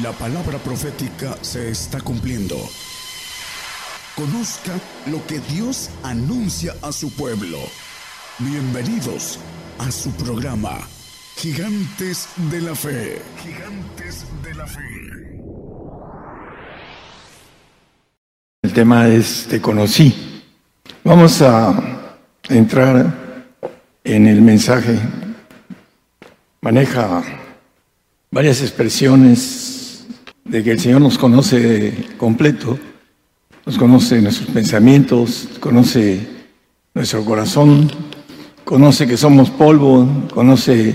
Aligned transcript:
La 0.00 0.10
palabra 0.12 0.56
profética 0.56 1.36
se 1.42 1.68
está 1.68 2.00
cumpliendo. 2.00 2.56
Conozca 4.16 4.72
lo 5.04 5.24
que 5.26 5.38
Dios 5.40 5.90
anuncia 6.02 6.74
a 6.80 6.92
su 6.92 7.12
pueblo. 7.12 7.58
Bienvenidos 8.38 9.38
a 9.78 9.90
su 9.90 10.10
programa, 10.12 10.78
Gigantes 11.36 12.26
de 12.50 12.62
la 12.62 12.74
Fe. 12.74 13.20
Gigantes 13.42 14.24
de 14.42 14.54
la 14.54 14.66
Fe. 14.66 14.80
El 18.62 18.72
tema 18.72 19.08
es 19.08 19.46
Te 19.46 19.60
conocí. 19.60 20.42
Vamos 21.04 21.42
a 21.42 22.18
entrar 22.48 23.44
en 24.04 24.26
el 24.26 24.40
mensaje. 24.40 24.98
Maneja 26.62 27.22
varias 28.30 28.62
expresiones 28.62 29.71
de 30.52 30.62
que 30.62 30.72
el 30.72 30.80
Señor 30.80 31.00
nos 31.00 31.16
conoce 31.16 31.94
completo, 32.18 32.78
nos 33.64 33.78
conoce 33.78 34.20
nuestros 34.20 34.50
pensamientos, 34.50 35.48
conoce 35.58 36.28
nuestro 36.92 37.24
corazón, 37.24 37.90
conoce 38.62 39.06
que 39.06 39.16
somos 39.16 39.48
polvo, 39.48 40.06
conoce 40.34 40.94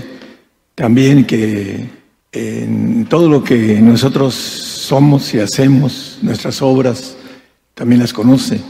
también 0.76 1.24
que 1.24 1.90
en 2.30 3.06
todo 3.06 3.28
lo 3.28 3.42
que 3.42 3.80
nosotros 3.80 4.32
somos 4.36 5.34
y 5.34 5.40
hacemos, 5.40 6.20
nuestras 6.22 6.62
obras, 6.62 7.16
también 7.74 8.00
las 8.00 8.12
conoce. 8.12 8.60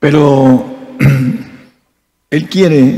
Pero 0.00 0.74
Él 2.30 2.48
quiere 2.48 2.96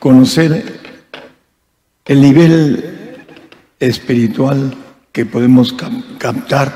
conocer 0.00 0.80
el 2.06 2.22
nivel 2.22 3.26
espiritual 3.78 4.74
que 5.14 5.24
podemos 5.24 5.72
captar 6.18 6.74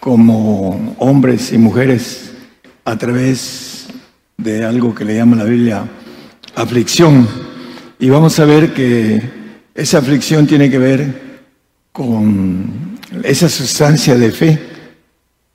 como 0.00 0.96
hombres 0.98 1.52
y 1.52 1.58
mujeres 1.58 2.32
a 2.86 2.96
través 2.96 3.86
de 4.38 4.64
algo 4.64 4.94
que 4.94 5.04
le 5.04 5.16
llama 5.16 5.36
la 5.36 5.44
Biblia 5.44 5.84
aflicción. 6.54 7.28
Y 7.98 8.08
vamos 8.08 8.38
a 8.38 8.46
ver 8.46 8.72
que 8.72 9.20
esa 9.74 9.98
aflicción 9.98 10.46
tiene 10.46 10.70
que 10.70 10.78
ver 10.78 11.40
con 11.92 12.98
esa 13.22 13.50
sustancia 13.50 14.16
de 14.16 14.32
fe 14.32 14.58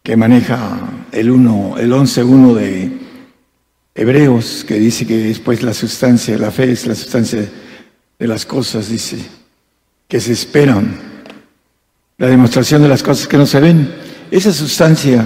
que 0.03 0.15
maneja 0.15 0.77
el 1.11 1.31
1, 1.31 1.77
el 1.79 1.91
11.1 1.91 2.53
de 2.53 2.91
Hebreos, 3.95 4.63
que 4.67 4.75
dice 4.75 5.07
que 5.07 5.17
después 5.17 5.63
la 5.63 5.73
sustancia, 5.73 6.37
la 6.37 6.51
fe 6.51 6.71
es 6.71 6.85
la 6.85 6.93
sustancia 6.93 7.49
de 8.19 8.27
las 8.27 8.45
cosas, 8.45 8.89
dice, 8.89 9.17
que 10.07 10.19
se 10.19 10.33
esperan 10.33 11.12
la 12.23 12.29
demostración 12.29 12.81
de 12.81 12.87
las 12.87 13.03
cosas 13.03 13.27
que 13.27 13.35
no 13.35 13.45
se 13.45 13.59
ven. 13.59 13.89
Esa 14.31 14.53
sustancia 14.53 15.25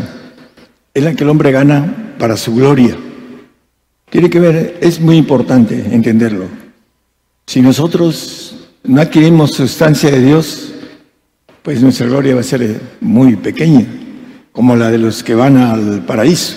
es 0.91 1.03
la 1.03 1.13
que 1.13 1.23
el 1.23 1.29
hombre 1.29 1.51
gana 1.51 2.15
para 2.17 2.35
su 2.35 2.55
gloria. 2.55 2.97
Tiene 4.09 4.31
que 4.31 4.39
ver, 4.39 4.79
es 4.81 4.99
muy 4.99 5.15
importante 5.15 5.75
entenderlo. 5.91 6.45
Si 7.45 7.61
nosotros 7.61 8.55
no 8.83 8.99
adquirimos 8.99 9.51
sustancia 9.51 10.09
de 10.09 10.25
Dios, 10.25 10.71
pues 11.61 11.83
nuestra 11.83 12.07
gloria 12.07 12.33
va 12.33 12.41
a 12.41 12.43
ser 12.43 12.81
muy 12.99 13.35
pequeña, 13.35 13.85
como 14.51 14.75
la 14.75 14.89
de 14.89 14.97
los 14.97 15.21
que 15.21 15.35
van 15.35 15.57
al 15.57 16.03
paraíso. 16.03 16.55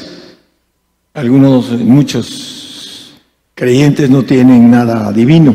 Algunos, 1.12 1.70
muchos 1.72 3.12
creyentes 3.54 4.08
no 4.08 4.22
tienen 4.22 4.70
nada 4.70 5.12
divino, 5.12 5.54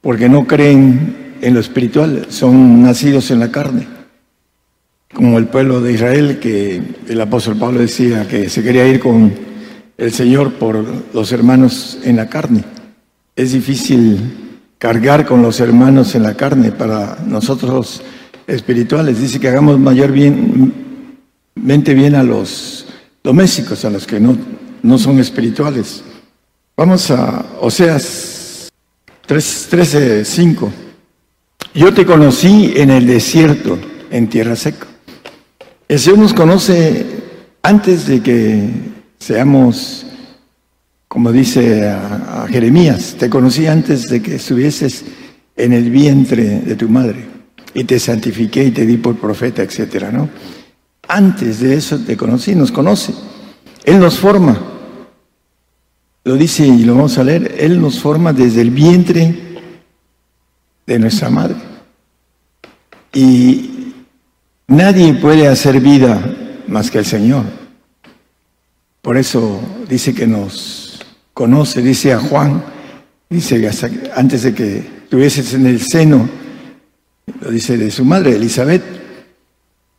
porque 0.00 0.28
no 0.28 0.46
creen 0.46 1.34
en 1.40 1.54
lo 1.54 1.58
espiritual, 1.58 2.26
son 2.28 2.84
nacidos 2.84 3.32
en 3.32 3.40
la 3.40 3.50
carne. 3.50 3.95
Como 5.16 5.38
el 5.38 5.46
pueblo 5.46 5.80
de 5.80 5.94
Israel, 5.94 6.38
que 6.38 6.82
el 7.08 7.20
apóstol 7.22 7.56
Pablo 7.56 7.80
decía 7.80 8.28
que 8.28 8.50
se 8.50 8.62
quería 8.62 8.86
ir 8.86 9.00
con 9.00 9.32
el 9.96 10.12
Señor 10.12 10.52
por 10.52 10.84
los 11.14 11.32
hermanos 11.32 11.98
en 12.04 12.16
la 12.16 12.28
carne. 12.28 12.62
Es 13.34 13.52
difícil 13.52 14.20
cargar 14.76 15.24
con 15.24 15.40
los 15.40 15.58
hermanos 15.60 16.14
en 16.14 16.22
la 16.22 16.34
carne 16.34 16.70
para 16.70 17.16
nosotros 17.26 18.02
espirituales. 18.46 19.18
Dice 19.18 19.40
que 19.40 19.48
hagamos 19.48 19.78
mayor 19.78 20.12
bien, 20.12 20.74
mente 21.54 21.94
bien 21.94 22.14
a 22.14 22.22
los 22.22 22.86
domésticos, 23.24 23.86
a 23.86 23.90
los 23.90 24.06
que 24.06 24.20
no, 24.20 24.36
no 24.82 24.98
son 24.98 25.18
espirituales. 25.18 26.04
Vamos 26.76 27.10
a 27.10 27.42
Oseas 27.62 28.68
13, 29.24 30.26
5. 30.26 30.72
Yo 31.72 31.94
te 31.94 32.04
conocí 32.04 32.74
en 32.76 32.90
el 32.90 33.06
desierto, 33.06 33.78
en 34.10 34.28
tierra 34.28 34.56
seca. 34.56 34.88
El 35.88 36.00
Señor 36.00 36.18
nos 36.18 36.34
conoce 36.34 37.06
antes 37.62 38.08
de 38.08 38.20
que 38.20 38.68
seamos, 39.20 40.04
como 41.06 41.30
dice 41.30 41.88
a, 41.88 42.46
Jeremías, 42.48 43.14
te 43.16 43.30
conocí 43.30 43.68
antes 43.68 44.08
de 44.08 44.20
que 44.20 44.34
estuvieses 44.34 45.04
en 45.56 45.72
el 45.72 45.88
vientre 45.90 46.60
de 46.60 46.74
tu 46.74 46.88
madre 46.88 47.24
y 47.72 47.84
te 47.84 48.00
santifiqué 48.00 48.64
y 48.64 48.70
te 48.72 48.84
di 48.84 48.96
por 48.96 49.16
profeta, 49.16 49.62
etcétera, 49.62 50.10
¿no? 50.10 50.28
Antes 51.06 51.60
de 51.60 51.76
eso 51.76 52.00
te 52.00 52.16
conocí, 52.16 52.56
nos 52.56 52.72
conoce. 52.72 53.14
Él 53.84 54.00
nos 54.00 54.18
forma. 54.18 54.60
Lo 56.24 56.34
dice 56.34 56.66
y 56.66 56.82
lo 56.82 56.96
vamos 56.96 57.16
a 57.18 57.22
leer. 57.22 57.54
Él 57.60 57.80
nos 57.80 58.00
forma 58.00 58.32
desde 58.32 58.60
el 58.60 58.70
vientre 58.70 59.60
de 60.84 60.98
nuestra 60.98 61.30
madre. 61.30 61.56
Y 63.12 63.75
nadie 64.68 65.14
puede 65.14 65.48
hacer 65.48 65.80
vida 65.80 66.20
más 66.68 66.90
que 66.90 66.98
el 66.98 67.06
Señor. 67.06 67.44
Por 69.02 69.16
eso 69.16 69.60
dice 69.88 70.14
que 70.14 70.26
nos 70.26 71.04
conoce, 71.32 71.82
dice 71.82 72.12
a 72.12 72.18
Juan, 72.18 72.62
dice 73.30 73.60
que 73.60 73.70
antes 74.14 74.42
de 74.42 74.54
que 74.54 74.78
estuvieses 74.78 75.54
en 75.54 75.66
el 75.66 75.80
seno, 75.80 76.28
lo 77.40 77.50
dice 77.50 77.76
de 77.76 77.90
su 77.90 78.04
madre, 78.04 78.36
Elizabeth, 78.36 78.82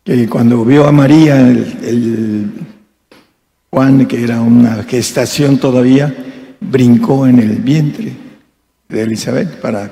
que 0.04 0.28
cuando 0.28 0.64
vio 0.66 0.88
a 0.88 0.92
María, 0.92 1.40
el 1.40 2.52
Juan, 3.70 4.06
que 4.08 4.24
era 4.24 4.42
una 4.42 4.84
gestación 4.84 5.58
todavía, 5.58 6.14
brincó 6.60 7.28
en 7.28 7.40
el 7.40 7.58
vientre 7.58 8.14
de 8.90 9.02
Elizabeth 9.02 9.60
para 9.62 9.92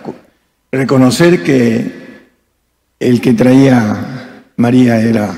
reconocer 0.72 1.44
que 1.44 2.06
el 3.00 3.22
que 3.22 3.34
traía 3.34 4.15
María 4.58 5.02
era 5.02 5.34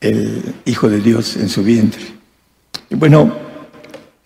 el 0.00 0.42
Hijo 0.64 0.88
de 0.88 1.00
Dios 1.00 1.36
en 1.36 1.48
su 1.48 1.62
vientre. 1.62 2.02
Bueno, 2.90 3.32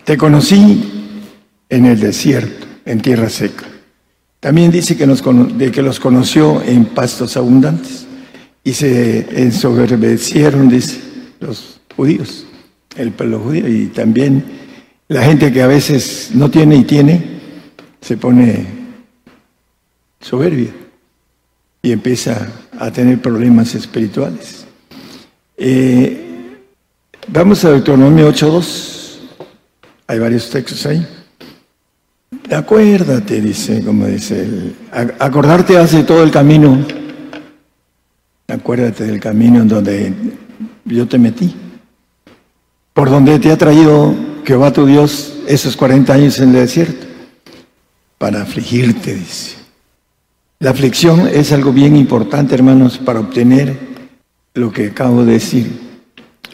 te 0.04 0.16
conocí 0.16 1.22
en 1.68 1.86
el 1.86 2.00
desierto, 2.00 2.66
en 2.84 3.00
tierra 3.00 3.28
seca. 3.28 3.66
También 4.40 4.70
dice 4.70 4.96
que, 4.96 5.06
nos, 5.06 5.22
de 5.58 5.70
que 5.70 5.82
los 5.82 6.00
conoció 6.00 6.62
en 6.62 6.86
pastos 6.86 7.36
abundantes 7.36 8.06
y 8.64 8.72
se 8.72 9.42
ensoberbecieron, 9.42 10.68
dice, 10.68 11.00
los 11.40 11.80
judíos, 11.94 12.46
el 12.96 13.12
pueblo 13.12 13.40
judío, 13.40 13.68
y 13.68 13.86
también 13.86 14.44
la 15.08 15.22
gente 15.22 15.52
que 15.52 15.62
a 15.62 15.66
veces 15.66 16.30
no 16.34 16.50
tiene 16.50 16.76
y 16.76 16.84
tiene, 16.84 17.40
se 18.00 18.16
pone 18.16 18.66
soberbia 20.20 20.70
y 21.82 21.92
empieza 21.92 22.48
a 22.80 22.90
tener 22.90 23.20
problemas 23.20 23.74
espirituales. 23.74 24.64
Eh, 25.56 26.58
vamos 27.28 27.62
a 27.64 27.70
Deuteronomio 27.70 28.32
8.2. 28.32 29.18
Hay 30.06 30.18
varios 30.18 30.48
textos 30.48 30.86
ahí. 30.86 31.06
Acuérdate, 32.50 33.42
dice, 33.42 33.84
como 33.84 34.06
dice. 34.06 34.72
Acordarte 35.18 35.76
hace 35.76 36.04
todo 36.04 36.22
el 36.22 36.30
camino. 36.30 36.84
Acuérdate 38.48 39.04
del 39.04 39.20
camino 39.20 39.60
en 39.60 39.68
donde 39.68 40.14
yo 40.86 41.06
te 41.06 41.18
metí. 41.18 41.54
Por 42.94 43.10
donde 43.10 43.38
te 43.38 43.52
ha 43.52 43.58
traído 43.58 44.14
Jehová 44.46 44.72
tu 44.72 44.86
Dios 44.86 45.34
esos 45.46 45.76
40 45.76 46.14
años 46.14 46.40
en 46.40 46.48
el 46.48 46.54
desierto. 46.54 47.06
Para 48.16 48.40
afligirte, 48.40 49.14
dice. 49.14 49.59
La 50.62 50.72
aflicción 50.72 51.26
es 51.26 51.52
algo 51.52 51.72
bien 51.72 51.96
importante, 51.96 52.54
hermanos, 52.54 52.98
para 52.98 53.20
obtener 53.20 53.78
lo 54.52 54.70
que 54.70 54.88
acabo 54.88 55.24
de 55.24 55.32
decir, 55.32 55.80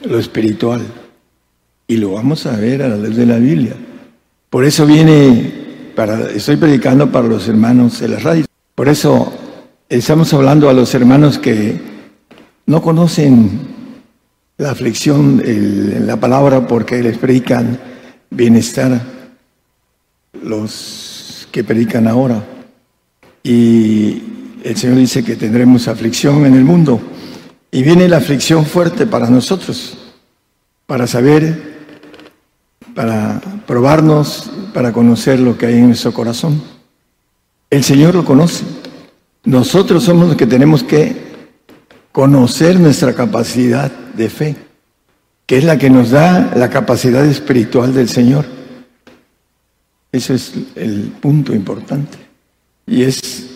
lo 0.05 0.21
espiritual. 0.21 0.81
Y 1.89 1.97
lo 1.97 2.13
vamos 2.13 2.47
a 2.47 2.57
ver 2.57 2.85
a 2.85 2.89
la 2.89 2.99
luz 2.99 3.17
de 3.17 3.27
la 3.27 3.39
Biblia. 3.39 3.75
Por 4.49 4.65
eso 4.65 4.87
viene, 4.87 5.91
para, 5.97 6.31
estoy 6.31 6.55
predicando 6.55 7.11
para 7.11 7.27
los 7.27 7.49
hermanos 7.49 7.99
de 7.99 8.07
la 8.07 8.21
radio. 8.21 8.45
Por 8.77 8.89
eso 8.89 9.33
estamos 9.89 10.33
hablando 10.33 10.71
a 10.71 10.73
los 10.73 10.95
hermanos 10.95 11.41
que 11.41 11.77
no 12.67 12.81
conocen 12.83 13.59
la 14.57 14.71
aflicción, 14.71 15.43
la 16.07 16.15
palabra, 16.21 16.69
porque 16.69 17.03
les 17.03 17.19
predican 17.19 17.81
bienestar 18.31 19.01
los 20.45 21.49
que 21.51 21.65
predican 21.65 22.07
ahora. 22.07 22.56
Y 23.47 24.25
el 24.65 24.77
Señor 24.77 24.97
dice 24.97 25.23
que 25.23 25.37
tendremos 25.37 25.87
aflicción 25.87 26.47
en 26.47 26.55
el 26.55 26.65
mundo. 26.65 27.01
Y 27.71 27.85
viene 27.85 28.09
la 28.09 28.17
aflicción 28.17 28.67
fuerte 28.67 29.07
para 29.07 29.31
nosotros, 29.31 29.97
para 30.85 31.07
saber, 31.07 31.77
para 32.93 33.41
probarnos, 33.65 34.51
para 34.75 34.93
conocer 34.93 35.39
lo 35.39 35.57
que 35.57 35.67
hay 35.67 35.75
en 35.75 35.87
nuestro 35.87 36.13
corazón. 36.13 36.61
El 37.71 37.85
Señor 37.85 38.17
lo 38.17 38.25
conoce. 38.25 38.65
Nosotros 39.45 40.03
somos 40.03 40.27
los 40.27 40.37
que 40.37 40.49
tenemos 40.49 40.83
que 40.83 41.15
conocer 42.11 42.81
nuestra 42.81 43.15
capacidad 43.15 43.93
de 43.93 44.29
fe, 44.29 44.57
que 45.47 45.59
es 45.59 45.63
la 45.63 45.79
que 45.79 45.89
nos 45.89 46.11
da 46.11 46.53
la 46.57 46.69
capacidad 46.69 47.25
espiritual 47.25 47.95
del 47.95 48.09
Señor. 48.09 48.45
Eso 50.11 50.35
es 50.35 50.53
el 50.75 51.13
punto 51.21 51.55
importante. 51.55 52.26
Y 52.87 53.03
es 53.03 53.47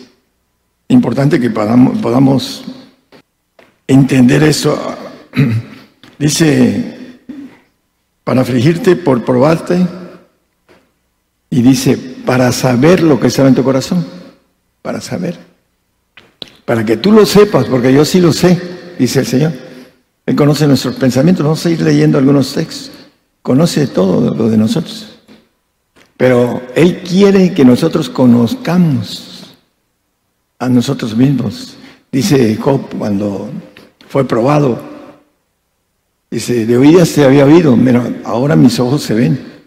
importante 0.89 1.39
que 1.39 1.49
podamos, 1.49 2.65
entender 3.87 4.43
eso. 4.43 4.77
Dice, 6.19 7.19
para 8.23 8.41
afligirte, 8.41 8.95
por 8.95 9.25
probarte, 9.25 9.87
y 11.49 11.61
dice, 11.61 11.97
para 12.25 12.51
saber 12.51 13.01
lo 13.01 13.19
que 13.19 13.27
estaba 13.27 13.49
en 13.49 13.55
tu 13.55 13.63
corazón, 13.63 14.05
para 14.81 15.01
saber. 15.01 15.37
Para 16.63 16.85
que 16.85 16.95
tú 16.95 17.11
lo 17.11 17.25
sepas, 17.25 17.65
porque 17.65 17.91
yo 17.91 18.05
sí 18.05 18.21
lo 18.21 18.31
sé, 18.31 18.61
dice 18.97 19.19
el 19.19 19.25
Señor. 19.25 19.51
Él 20.25 20.35
conoce 20.35 20.67
nuestros 20.67 20.95
pensamientos, 20.95 21.43
vamos 21.43 21.65
a 21.65 21.69
ir 21.71 21.81
leyendo 21.81 22.17
algunos 22.17 22.53
textos. 22.53 22.91
Conoce 23.41 23.87
todo 23.87 24.33
lo 24.33 24.47
de 24.47 24.57
nosotros. 24.57 25.10
Pero 26.21 26.61
Él 26.75 27.01
quiere 27.01 27.51
que 27.51 27.65
nosotros 27.65 28.07
conozcamos 28.07 29.55
a 30.59 30.69
nosotros 30.69 31.17
mismos. 31.17 31.77
Dice 32.11 32.55
Job 32.57 32.95
cuando 32.95 33.49
fue 34.07 34.27
probado, 34.27 34.79
dice, 36.29 36.67
de 36.67 36.77
oídas 36.77 37.11
te 37.13 37.25
había 37.25 37.45
oído, 37.45 37.75
pero 37.83 38.07
ahora 38.23 38.55
mis 38.55 38.79
ojos 38.79 39.01
se 39.01 39.15
ven 39.15 39.63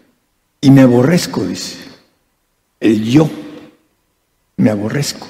y 0.61 0.71
me 0.71 0.79
aborrezco, 0.79 1.43
dice. 1.43 1.75
El 2.79 3.03
yo, 3.03 3.29
me 4.55 4.69
aborrezco. 4.69 5.27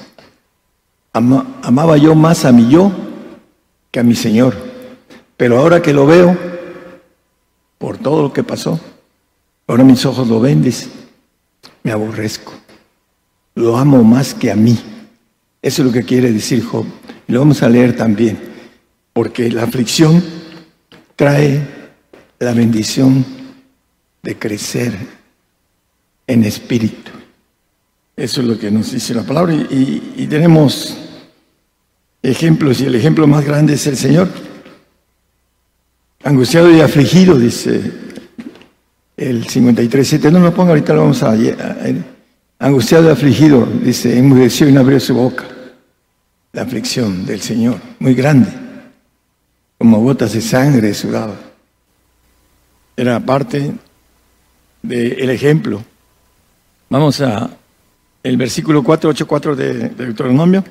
amaba 1.12 1.96
yo 1.96 2.14
más 2.14 2.44
a 2.44 2.52
mi 2.52 2.68
yo 2.68 2.92
que 3.90 3.98
a 3.98 4.04
mi 4.04 4.14
Señor. 4.14 4.54
Pero 5.36 5.58
ahora 5.58 5.82
que 5.82 5.92
lo 5.92 6.06
veo, 6.06 6.38
por 7.78 7.98
todo 7.98 8.22
lo 8.22 8.32
que 8.32 8.44
pasó, 8.44 8.78
ahora 9.66 9.82
mis 9.82 10.06
ojos 10.06 10.28
lo 10.28 10.38
ven, 10.38 10.62
dice 10.62 11.05
me 11.86 11.92
aborrezco. 11.92 12.52
Lo 13.54 13.76
amo 13.76 14.02
más 14.02 14.34
que 14.34 14.50
a 14.50 14.56
mí. 14.56 14.76
Eso 15.62 15.82
es 15.82 15.86
lo 15.86 15.92
que 15.92 16.02
quiere 16.02 16.32
decir 16.32 16.64
Job. 16.64 16.84
Lo 17.28 17.38
vamos 17.38 17.62
a 17.62 17.68
leer 17.68 17.94
también, 17.94 18.36
porque 19.12 19.48
la 19.52 19.62
aflicción 19.62 20.20
trae 21.14 21.64
la 22.40 22.52
bendición 22.54 23.24
de 24.20 24.36
crecer 24.36 24.98
en 26.26 26.42
espíritu. 26.42 27.12
Eso 28.16 28.40
es 28.40 28.48
lo 28.48 28.58
que 28.58 28.68
nos 28.68 28.90
dice 28.90 29.14
la 29.14 29.22
palabra. 29.22 29.54
Y, 29.54 30.14
y 30.16 30.26
tenemos 30.26 30.98
ejemplos, 32.20 32.80
y 32.80 32.86
el 32.86 32.96
ejemplo 32.96 33.28
más 33.28 33.44
grande 33.44 33.74
es 33.74 33.86
el 33.86 33.96
Señor. 33.96 34.28
Angustiado 36.24 36.68
y 36.68 36.80
afligido, 36.80 37.38
dice 37.38 38.05
el 39.16 39.46
53.7, 39.46 40.30
no 40.30 40.40
lo 40.40 40.52
pongo 40.52 40.70
ahorita, 40.70 40.92
lo 40.92 41.00
vamos 41.00 41.22
a, 41.22 41.34
Angustiado 42.58 43.08
y 43.08 43.12
afligido, 43.12 43.66
dice, 43.82 44.18
enmudeció 44.18 44.66
y 44.68 44.72
no 44.72 44.80
abrió 44.80 44.98
su 44.98 45.14
boca. 45.14 45.44
La 46.52 46.62
aflicción 46.62 47.26
del 47.26 47.42
Señor, 47.42 47.78
muy 47.98 48.14
grande, 48.14 48.48
como 49.76 50.00
gotas 50.00 50.32
de 50.32 50.40
sangre 50.40 50.94
sudaba. 50.94 51.34
Era 52.96 53.20
parte 53.20 53.72
del 54.80 55.30
ejemplo. 55.30 55.84
Vamos 56.88 57.20
a 57.20 57.50
el 58.22 58.36
versículo 58.38 58.82
484 58.82 59.54
de, 59.54 59.74
de 59.74 59.88
Deuteronomio. 60.06 60.64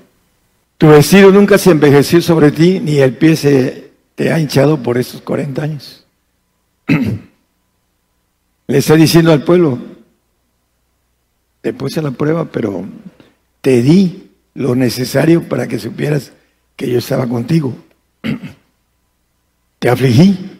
Tu 0.79 0.87
vestido 0.87 1.31
nunca 1.31 1.59
se 1.59 1.69
envejeció 1.69 2.19
sobre 2.19 2.51
ti, 2.51 2.79
ni 2.79 2.97
el 2.97 3.15
pie 3.15 3.35
se 3.35 3.91
te 4.15 4.33
ha 4.33 4.39
hinchado 4.39 4.81
por 4.81 4.97
esos 4.97 5.21
40 5.21 5.61
años. 5.61 6.05
Le 8.67 8.77
está 8.79 8.95
diciendo 8.95 9.31
al 9.31 9.43
pueblo, 9.43 9.77
te 11.61 11.73
puse 11.73 12.01
la 12.01 12.11
prueba, 12.11 12.45
pero 12.45 12.85
te 13.61 13.81
di 13.81 14.31
lo 14.53 14.75
necesario 14.75 15.47
para 15.47 15.67
que 15.67 15.79
supieras 15.79 16.31
que 16.75 16.89
yo 16.89 16.99
estaba 16.99 17.27
contigo. 17.27 17.75
Te 19.79 19.89
afligí, 19.89 20.55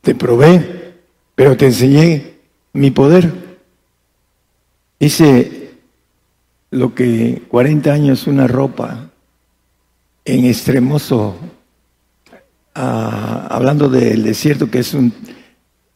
te 0.00 0.16
probé, 0.16 0.94
pero 1.36 1.56
te 1.56 1.66
enseñé 1.66 2.38
mi 2.72 2.90
poder. 2.90 3.32
Hice 4.98 5.74
lo 6.70 6.94
que 6.94 7.42
40 7.48 7.92
años 7.92 8.26
una 8.26 8.48
ropa 8.48 9.10
en 10.24 10.46
extremoso, 10.46 11.36
ah, 12.74 13.46
hablando 13.50 13.88
del 13.88 14.24
desierto, 14.24 14.70
que 14.70 14.80
es 14.80 14.92
un 14.94 15.12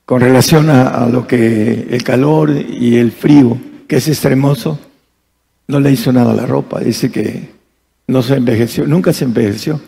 con 0.06 0.20
relación 0.20 0.70
a, 0.70 1.06
lo 1.06 1.26
que 1.26 1.88
el 1.91 2.05
calor 2.05 2.50
y 2.50 2.97
el 2.97 3.11
frío, 3.11 3.58
que 3.88 3.97
es 3.97 4.06
extremoso, 4.06 4.79
no 5.67 5.81
le 5.81 5.91
hizo 5.91 6.12
nada 6.12 6.31
a 6.31 6.37
la 6.37 6.47
ropa. 6.47 6.79
Dice 6.79 7.11
que 7.11 7.50
no 8.06 8.23
se 8.23 8.37
envejeció, 8.37 8.87
nunca 8.87 9.12
se 9.12 9.25
envejeció 9.25 9.81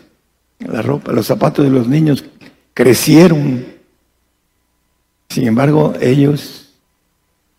la 0.59 0.81
ropa. 0.81 1.13
Los 1.13 1.25
zapatos 1.25 1.63
de 1.63 1.71
los 1.71 1.87
niños 1.87 2.25
crecieron. 2.73 3.65
Sin 5.29 5.47
embargo, 5.47 5.93
ellos, 6.01 6.73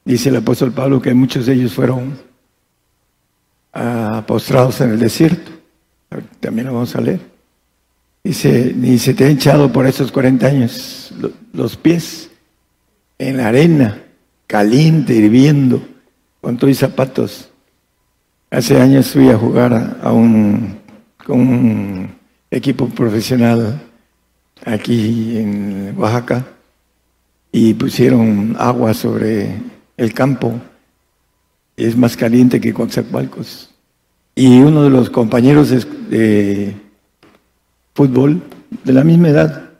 dice 0.04 0.28
el 0.28 0.36
apóstol 0.36 0.70
Pablo, 0.70 1.00
que 1.00 1.14
muchos 1.14 1.46
de 1.46 1.54
ellos 1.54 1.72
fueron 1.72 2.18
ah, 3.72 4.22
postrados 4.26 4.82
en 4.82 4.90
el 4.90 4.98
desierto. 4.98 5.50
También 6.40 6.66
lo 6.66 6.74
vamos 6.74 6.94
a 6.94 7.00
leer. 7.00 7.20
Dice, 8.22 8.74
ni 8.76 8.98
se 8.98 9.14
te 9.14 9.24
ha 9.24 9.30
hinchado 9.30 9.72
por 9.72 9.86
esos 9.86 10.12
40 10.12 10.46
años 10.46 11.14
los 11.54 11.74
pies 11.78 12.29
en 13.20 13.36
la 13.36 13.48
arena, 13.48 14.02
caliente, 14.46 15.14
hirviendo, 15.14 15.86
con 16.40 16.56
todos 16.56 16.78
zapatos. 16.78 17.50
Hace 18.50 18.80
años 18.80 19.10
fui 19.10 19.28
a 19.28 19.36
jugar 19.36 19.98
a 20.02 20.10
un, 20.10 20.78
con 21.26 21.38
un 21.38 22.10
equipo 22.50 22.88
profesional 22.88 23.78
aquí 24.64 25.36
en 25.36 25.94
Oaxaca 25.98 26.46
y 27.52 27.74
pusieron 27.74 28.56
agua 28.58 28.94
sobre 28.94 29.54
el 29.98 30.14
campo. 30.14 30.54
Es 31.76 31.94
más 31.96 32.16
caliente 32.16 32.58
que 32.58 32.72
Coatzacoalcos. 32.72 33.70
Y 34.34 34.60
uno 34.60 34.82
de 34.82 34.90
los 34.90 35.10
compañeros 35.10 35.68
de 35.68 36.74
fútbol, 37.94 38.42
de 38.82 38.92
la 38.94 39.04
misma 39.04 39.28
edad, 39.28 39.70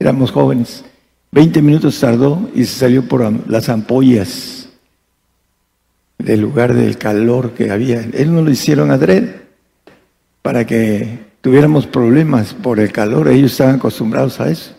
éramos 0.00 0.32
jóvenes, 0.32 0.84
Veinte 1.32 1.62
minutos 1.62 2.00
tardó 2.00 2.50
y 2.54 2.64
se 2.64 2.80
salió 2.80 3.06
por 3.06 3.48
las 3.48 3.68
ampollas 3.68 4.68
del 6.18 6.40
lugar 6.40 6.74
del 6.74 6.98
calor 6.98 7.52
que 7.52 7.70
había. 7.70 8.00
Él 8.00 8.34
no 8.34 8.42
lo 8.42 8.50
hicieron 8.50 8.90
adrede 8.90 9.42
para 10.42 10.66
que 10.66 11.30
tuviéramos 11.40 11.86
problemas 11.86 12.52
por 12.52 12.80
el 12.80 12.90
calor. 12.90 13.28
Ellos 13.28 13.52
estaban 13.52 13.76
acostumbrados 13.76 14.40
a 14.40 14.50
eso. 14.50 14.74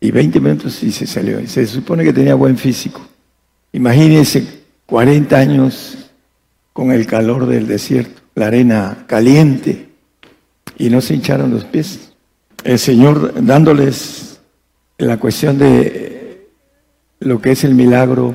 Y 0.00 0.10
20 0.10 0.40
minutos 0.40 0.82
y 0.82 0.92
se 0.92 1.06
salió. 1.06 1.40
Y 1.40 1.46
se 1.46 1.66
supone 1.66 2.04
que 2.04 2.12
tenía 2.12 2.34
buen 2.34 2.58
físico. 2.58 3.00
Imagínense 3.72 4.46
40 4.84 5.36
años 5.36 6.10
con 6.72 6.92
el 6.92 7.06
calor 7.06 7.46
del 7.46 7.66
desierto, 7.66 8.20
la 8.34 8.48
arena 8.48 9.04
caliente, 9.06 9.88
y 10.76 10.90
no 10.90 11.00
se 11.00 11.14
hincharon 11.14 11.50
los 11.50 11.64
pies. 11.64 12.12
El 12.64 12.78
Señor 12.78 13.32
dándoles 13.44 14.25
la 14.98 15.18
cuestión 15.18 15.58
de 15.58 16.48
lo 17.20 17.40
que 17.40 17.52
es 17.52 17.64
el 17.64 17.74
milagro, 17.74 18.34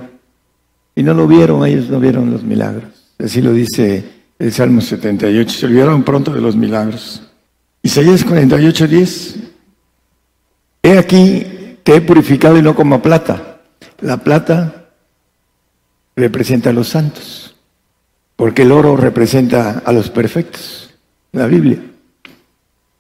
y 0.96 1.04
no 1.04 1.14
lo 1.14 1.28
vieron, 1.28 1.66
ellos 1.66 1.90
no 1.90 2.00
vieron 2.00 2.32
los 2.32 2.44
milagros. 2.44 2.84
Así 3.20 3.42
lo 3.42 3.54
dice 3.54 4.04
el 4.40 4.52
Salmo 4.52 4.82
78, 4.82 5.50
se 5.50 5.66
olvidaron 5.66 6.04
pronto 6.04 6.34
de 6.34 6.42
los 6.42 6.56
milagros. 6.56 7.22
Isaías 7.84 8.24
48, 8.24 8.88
10. 8.88 9.36
He 10.84 10.98
aquí, 10.98 11.78
te 11.84 11.96
he 11.96 12.02
purificado 12.02 12.58
y 12.58 12.62
no 12.62 12.76
como 12.76 13.02
plata. 13.02 13.60
La 14.02 14.18
plata 14.18 14.90
representa 16.16 16.72
a 16.72 16.74
los 16.74 16.90
santos, 16.90 17.56
porque 18.36 18.64
el 18.64 18.72
oro 18.72 18.98
representa 18.98 19.82
a 19.86 19.92
los 19.92 20.10
perfectos, 20.10 20.94
la 21.32 21.46
Biblia. 21.46 21.80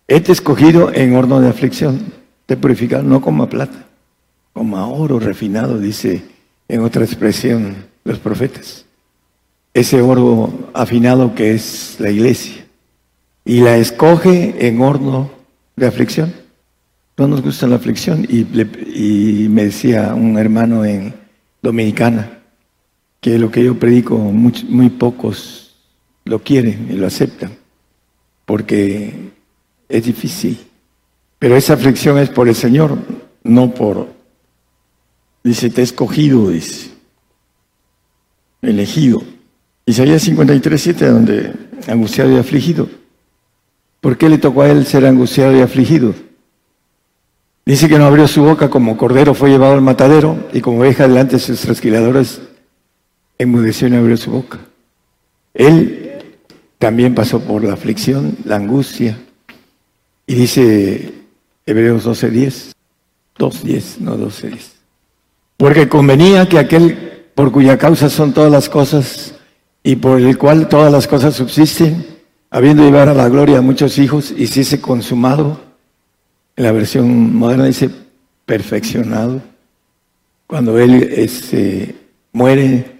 He 0.07 0.17
escogido 0.31 0.91
en 0.93 1.15
horno 1.15 1.39
de 1.39 1.49
aflicción 1.49 2.20
purificado 2.57 3.03
no 3.03 3.21
como 3.21 3.43
a 3.43 3.49
plata, 3.49 3.85
como 4.53 4.77
a 4.77 4.87
oro 4.87 5.19
refinado, 5.19 5.79
dice 5.79 6.23
en 6.67 6.81
otra 6.81 7.03
expresión 7.03 7.75
los 8.03 8.19
profetas. 8.19 8.85
Ese 9.73 10.01
oro 10.01 10.69
afinado 10.73 11.33
que 11.35 11.53
es 11.53 11.95
la 11.99 12.09
iglesia, 12.09 12.65
y 13.45 13.61
la 13.61 13.77
escoge 13.77 14.67
en 14.67 14.81
horno 14.81 15.31
de 15.75 15.87
aflicción. 15.87 16.33
No 17.17 17.27
nos 17.27 17.41
gusta 17.41 17.67
la 17.67 17.75
aflicción 17.75 18.25
y, 18.27 18.45
y 18.95 19.49
me 19.49 19.65
decía 19.65 20.13
un 20.15 20.37
hermano 20.37 20.85
en 20.85 21.13
Dominicana 21.61 22.39
que 23.19 23.37
lo 23.37 23.51
que 23.51 23.63
yo 23.63 23.77
predico 23.77 24.17
muy, 24.17 24.53
muy 24.67 24.89
pocos 24.89 25.75
lo 26.25 26.39
quieren 26.39 26.87
y 26.89 26.93
lo 26.93 27.07
aceptan 27.07 27.51
porque 28.45 29.31
es 29.87 30.03
difícil. 30.03 30.57
Pero 31.41 31.55
esa 31.55 31.73
aflicción 31.73 32.19
es 32.19 32.29
por 32.29 32.47
el 32.47 32.53
Señor, 32.53 32.99
no 33.43 33.73
por, 33.73 34.09
dice, 35.43 35.71
te 35.71 35.81
he 35.81 35.83
escogido, 35.83 36.51
dice, 36.51 36.91
elegido. 38.61 39.23
Isaías 39.87 40.21
53, 40.21 40.79
7, 40.79 41.09
donde 41.09 41.51
angustiado 41.87 42.31
y 42.31 42.37
afligido. 42.37 42.87
¿Por 44.01 44.19
qué 44.19 44.29
le 44.29 44.37
tocó 44.37 44.61
a 44.61 44.69
él 44.69 44.85
ser 44.85 45.03
angustiado 45.03 45.57
y 45.57 45.61
afligido? 45.61 46.13
Dice 47.65 47.89
que 47.89 47.97
no 47.97 48.05
abrió 48.05 48.27
su 48.27 48.43
boca 48.43 48.69
como 48.69 48.95
cordero 48.95 49.33
fue 49.33 49.49
llevado 49.49 49.73
al 49.73 49.81
matadero 49.81 50.47
y 50.53 50.61
como 50.61 50.81
oveja 50.81 51.07
delante 51.07 51.37
de 51.37 51.39
sus 51.39 51.59
trasquiladores 51.61 52.39
enmudeció 53.39 53.87
y 53.87 53.89
no 53.89 53.97
abrió 53.97 54.15
su 54.15 54.29
boca. 54.29 54.59
Él 55.55 56.21
también 56.77 57.15
pasó 57.15 57.39
por 57.39 57.63
la 57.63 57.73
aflicción, 57.73 58.37
la 58.45 58.57
angustia. 58.57 59.17
Y 60.27 60.35
dice 60.35 61.20
Hebreos 61.71 62.05
12:10, 62.05 62.73
2:10, 63.37 63.99
no 63.99 64.17
12:10. 64.17 64.73
Porque 65.57 65.87
convenía 65.87 66.47
que 66.47 66.59
aquel 66.59 67.29
por 67.35 67.51
cuya 67.51 67.77
causa 67.77 68.09
son 68.09 68.33
todas 68.33 68.51
las 68.51 68.69
cosas 68.69 69.35
y 69.83 69.95
por 69.95 70.19
el 70.19 70.37
cual 70.37 70.67
todas 70.67 70.91
las 70.91 71.07
cosas 71.07 71.35
subsisten, 71.35 72.05
habiendo 72.49 72.83
llevar 72.83 73.09
a 73.09 73.13
la 73.13 73.29
gloria 73.29 73.59
a 73.59 73.61
muchos 73.61 73.97
hijos, 73.97 74.31
hiciese 74.37 74.81
consumado, 74.81 75.59
en 76.55 76.63
la 76.65 76.71
versión 76.71 77.35
moderna 77.35 77.65
dice 77.65 77.89
perfeccionado, 78.45 79.41
cuando 80.45 80.77
Él 80.77 80.93
este, 81.15 81.95
muere, 82.33 82.99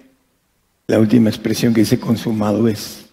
la 0.86 0.98
última 0.98 1.28
expresión 1.28 1.74
que 1.74 1.80
dice 1.80 2.00
consumado 2.00 2.66
es, 2.68 3.06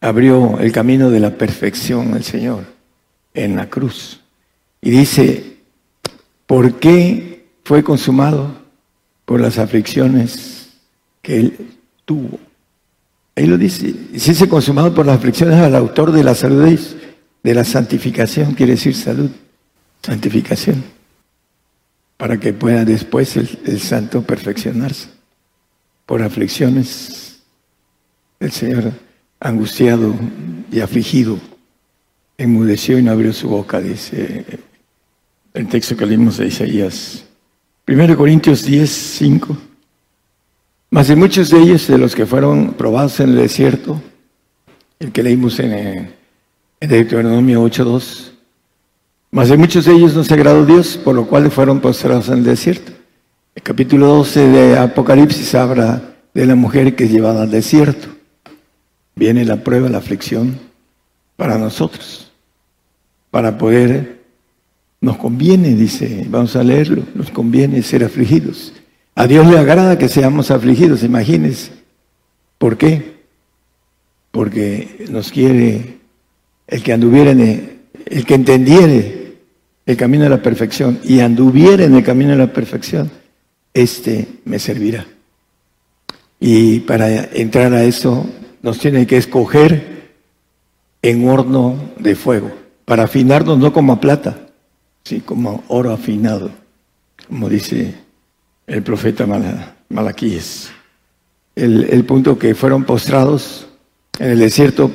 abrió 0.00 0.58
el 0.60 0.70
camino 0.70 1.10
de 1.10 1.20
la 1.20 1.30
perfección 1.38 2.14
el 2.14 2.22
Señor 2.24 2.64
en 3.32 3.56
la 3.56 3.68
cruz. 3.68 4.20
Y 4.86 4.90
dice, 4.90 5.56
¿por 6.46 6.74
qué 6.74 7.48
fue 7.64 7.82
consumado? 7.82 8.54
Por 9.24 9.40
las 9.40 9.58
aflicciones 9.58 10.68
que 11.22 11.40
Él 11.40 11.56
tuvo. 12.04 12.38
Ahí 13.34 13.46
lo 13.46 13.58
dice, 13.58 13.92
si 14.16 14.32
se 14.32 14.48
consumado 14.48 14.94
por 14.94 15.04
las 15.04 15.16
aflicciones 15.16 15.56
al 15.56 15.74
autor 15.74 16.12
de 16.12 16.22
la 16.22 16.36
salud, 16.36 16.78
de 17.42 17.54
la 17.54 17.64
santificación, 17.64 18.54
quiere 18.54 18.74
decir 18.74 18.94
salud, 18.94 19.28
santificación, 20.02 20.84
para 22.16 22.38
que 22.38 22.52
pueda 22.52 22.84
después 22.84 23.36
el, 23.36 23.80
santo 23.80 24.22
perfeccionarse. 24.22 25.08
Por 26.06 26.22
aflicciones, 26.22 27.42
el 28.38 28.52
Señor 28.52 28.92
angustiado 29.40 30.14
y 30.70 30.78
afligido, 30.78 31.40
enmudeció 32.38 33.00
y 33.00 33.02
no 33.02 33.10
abrió 33.10 33.32
su 33.32 33.48
boca, 33.48 33.80
dice 33.80 34.44
el 35.56 35.68
texto 35.68 35.96
que 35.96 36.04
leímos 36.04 36.36
de 36.36 36.48
Isaías. 36.48 37.24
1 37.88 38.16
Corintios 38.16 38.64
10, 38.64 38.90
5. 38.90 39.56
Más 40.90 41.08
de 41.08 41.16
muchos 41.16 41.50
de 41.50 41.58
ellos, 41.58 41.86
de 41.88 41.96
los 41.96 42.14
que 42.14 42.26
fueron 42.26 42.74
probados 42.74 43.18
en 43.20 43.30
el 43.30 43.36
desierto, 43.36 44.00
el 44.98 45.12
que 45.12 45.22
leímos 45.22 45.58
en, 45.58 45.72
eh, 45.72 46.10
en 46.78 46.88
Deuteronomio 46.88 47.64
8.2, 47.64 48.32
más 49.30 49.48
de 49.48 49.56
muchos 49.56 49.86
de 49.86 49.94
ellos 49.94 50.14
no 50.14 50.24
se 50.24 50.34
agradó 50.34 50.64
Dios, 50.66 50.98
por 51.02 51.14
lo 51.14 51.26
cual 51.26 51.50
fueron 51.50 51.80
postrados 51.80 52.28
en 52.28 52.38
el 52.38 52.44
desierto. 52.44 52.92
El 53.54 53.62
capítulo 53.62 54.08
12 54.08 54.48
de 54.48 54.78
Apocalipsis 54.78 55.54
habla 55.54 56.02
de 56.34 56.46
la 56.46 56.54
mujer 56.54 56.94
que 56.94 57.04
es 57.04 57.10
llevada 57.10 57.42
al 57.42 57.50
desierto. 57.50 58.08
Viene 59.14 59.46
la 59.46 59.56
prueba, 59.56 59.88
la 59.88 59.98
aflicción 59.98 60.58
para 61.36 61.56
nosotros, 61.56 62.30
para 63.30 63.56
poder, 63.56 64.15
nos 65.06 65.18
conviene, 65.18 65.76
dice, 65.76 66.26
vamos 66.28 66.56
a 66.56 66.64
leerlo, 66.64 67.04
nos 67.14 67.30
conviene 67.30 67.80
ser 67.82 68.02
afligidos. 68.02 68.72
A 69.14 69.28
Dios 69.28 69.46
le 69.46 69.56
agrada 69.56 69.98
que 69.98 70.08
seamos 70.08 70.50
afligidos, 70.50 71.04
imagínense. 71.04 71.70
¿Por 72.58 72.76
qué? 72.76 73.14
Porque 74.32 75.06
nos 75.08 75.30
quiere 75.30 75.98
el 76.66 76.82
que 76.82 76.92
anduviera 76.92 77.30
en 77.30 77.40
el, 78.04 78.26
que 78.26 78.34
entendiere 78.34 79.36
el 79.86 79.96
camino 79.96 80.24
de 80.24 80.30
la 80.30 80.42
perfección 80.42 80.98
y 81.04 81.20
anduviera 81.20 81.84
en 81.84 81.94
el 81.94 82.02
camino 82.02 82.32
de 82.32 82.38
la 82.38 82.52
perfección, 82.52 83.08
este 83.74 84.26
me 84.44 84.58
servirá. 84.58 85.06
Y 86.40 86.80
para 86.80 87.26
entrar 87.32 87.72
a 87.74 87.84
eso 87.84 88.28
nos 88.60 88.80
tiene 88.80 89.06
que 89.06 89.18
escoger 89.18 90.10
en 91.00 91.28
horno 91.28 91.76
de 91.96 92.16
fuego, 92.16 92.50
para 92.84 93.04
afinarnos 93.04 93.56
no 93.56 93.72
como 93.72 93.92
a 93.92 94.00
plata, 94.00 94.45
sí 95.06 95.20
como 95.20 95.62
oro 95.68 95.92
afinado, 95.92 96.50
como 97.28 97.48
dice 97.48 97.94
el 98.66 98.82
profeta 98.82 99.24
Malaquíes. 99.88 100.70
El, 101.54 101.84
el 101.84 102.04
punto 102.04 102.36
que 102.36 102.56
fueron 102.56 102.84
postrados 102.84 103.68
en 104.18 104.30
el 104.30 104.40
desierto, 104.40 104.90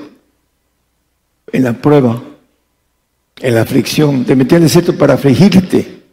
en 1.53 1.63
la 1.63 1.73
prueba, 1.73 2.21
en 3.39 3.55
la 3.55 3.61
aflicción. 3.61 4.25
Te 4.25 4.35
metí 4.35 4.55
el 4.55 4.63
desierto 4.63 4.97
para 4.97 5.13
afligirte. 5.13 6.03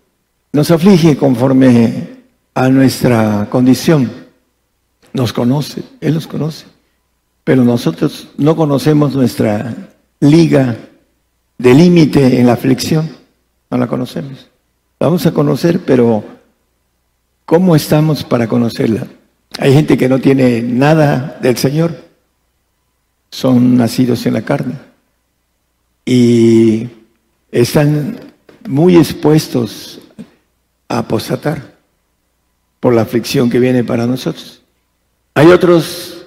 Nos 0.52 0.70
aflige 0.70 1.16
conforme 1.16 2.20
a 2.54 2.68
nuestra 2.68 3.48
condición. 3.50 4.12
Nos 5.12 5.32
conoce, 5.32 5.82
Él 6.00 6.14
nos 6.14 6.28
conoce. 6.28 6.66
Pero 7.42 7.64
nosotros 7.64 8.28
no 8.36 8.54
conocemos 8.54 9.16
nuestra 9.16 9.74
liga 10.20 10.76
de 11.58 11.74
límite 11.74 12.38
en 12.38 12.46
la 12.46 12.52
aflicción. 12.52 13.17
No 13.70 13.78
la 13.78 13.86
conocemos. 13.86 14.48
Vamos 14.98 15.26
a 15.26 15.32
conocer, 15.32 15.80
pero 15.84 16.24
¿Cómo 17.48 17.74
estamos 17.74 18.24
para 18.24 18.46
conocerla? 18.46 19.06
Hay 19.58 19.72
gente 19.72 19.96
que 19.96 20.06
no 20.06 20.18
tiene 20.18 20.60
nada 20.60 21.38
del 21.40 21.56
Señor, 21.56 21.96
son 23.30 23.74
nacidos 23.78 24.26
en 24.26 24.34
la 24.34 24.42
carne 24.42 24.74
y 26.04 26.90
están 27.50 28.20
muy 28.68 28.96
expuestos 28.96 29.98
a 30.90 30.98
apostatar 30.98 31.78
por 32.80 32.92
la 32.92 33.00
aflicción 33.00 33.48
que 33.48 33.58
viene 33.58 33.82
para 33.82 34.06
nosotros. 34.06 34.60
Hay 35.32 35.46
otros 35.46 36.26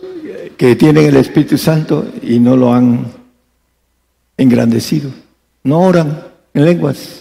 que 0.57 0.75
tienen 0.75 1.05
el 1.05 1.17
Espíritu 1.17 1.60
Santo 1.60 2.12
y 2.24 2.39
no 2.39 2.57
lo 2.57 2.74
han 2.74 3.12
engrandecido, 4.38 5.12
no 5.63 5.81
oran 5.81 6.24
en 6.55 6.65
lenguas 6.65 7.20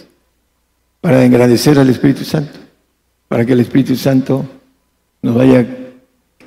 para 1.01 1.25
engrandecer 1.25 1.77
al 1.77 1.89
Espíritu 1.89 2.23
Santo 2.23 2.61
para 3.31 3.45
que 3.45 3.53
el 3.53 3.61
Espíritu 3.61 3.95
Santo 3.95 4.45
nos 5.21 5.35
vaya 5.35 5.65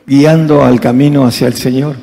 guiando 0.06 0.62
al 0.62 0.80
camino 0.80 1.24
hacia 1.24 1.46
el 1.46 1.54
Señor. 1.54 1.96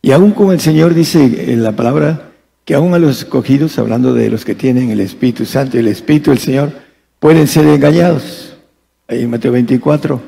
Y 0.00 0.12
aún 0.12 0.30
como 0.30 0.52
el 0.52 0.60
Señor 0.60 0.94
dice 0.94 1.52
en 1.52 1.64
la 1.64 1.72
palabra, 1.72 2.30
que 2.64 2.76
aún 2.76 2.94
a 2.94 3.00
los 3.00 3.18
escogidos, 3.18 3.80
hablando 3.80 4.14
de 4.14 4.30
los 4.30 4.44
que 4.44 4.54
tienen 4.54 4.92
el 4.92 5.00
Espíritu 5.00 5.44
Santo 5.44 5.76
y 5.76 5.80
el 5.80 5.88
Espíritu 5.88 6.30
del 6.30 6.38
Señor, 6.38 6.70
pueden 7.18 7.48
ser 7.48 7.66
engañados. 7.66 8.54
Ahí 9.08 9.22
en 9.22 9.30
Mateo 9.30 9.50
24 9.50 10.22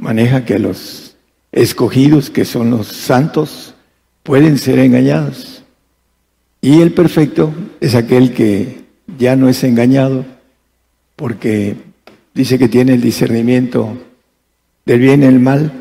maneja 0.00 0.44
que 0.44 0.58
los 0.58 1.14
escogidos, 1.52 2.30
que 2.30 2.44
son 2.44 2.72
los 2.72 2.88
santos, 2.88 3.74
pueden 4.24 4.58
ser 4.58 4.80
engañados. 4.80 5.62
Y 6.60 6.80
el 6.80 6.90
perfecto 6.90 7.54
es 7.80 7.94
aquel 7.94 8.34
que 8.34 8.86
ya 9.16 9.36
no 9.36 9.48
es 9.48 9.62
engañado, 9.62 10.24
porque 11.18 11.76
Dice 12.38 12.56
que 12.56 12.68
tiene 12.68 12.94
el 12.94 13.00
discernimiento 13.00 13.98
del 14.86 15.00
bien 15.00 15.24
y 15.24 15.26
el 15.26 15.40
mal 15.40 15.72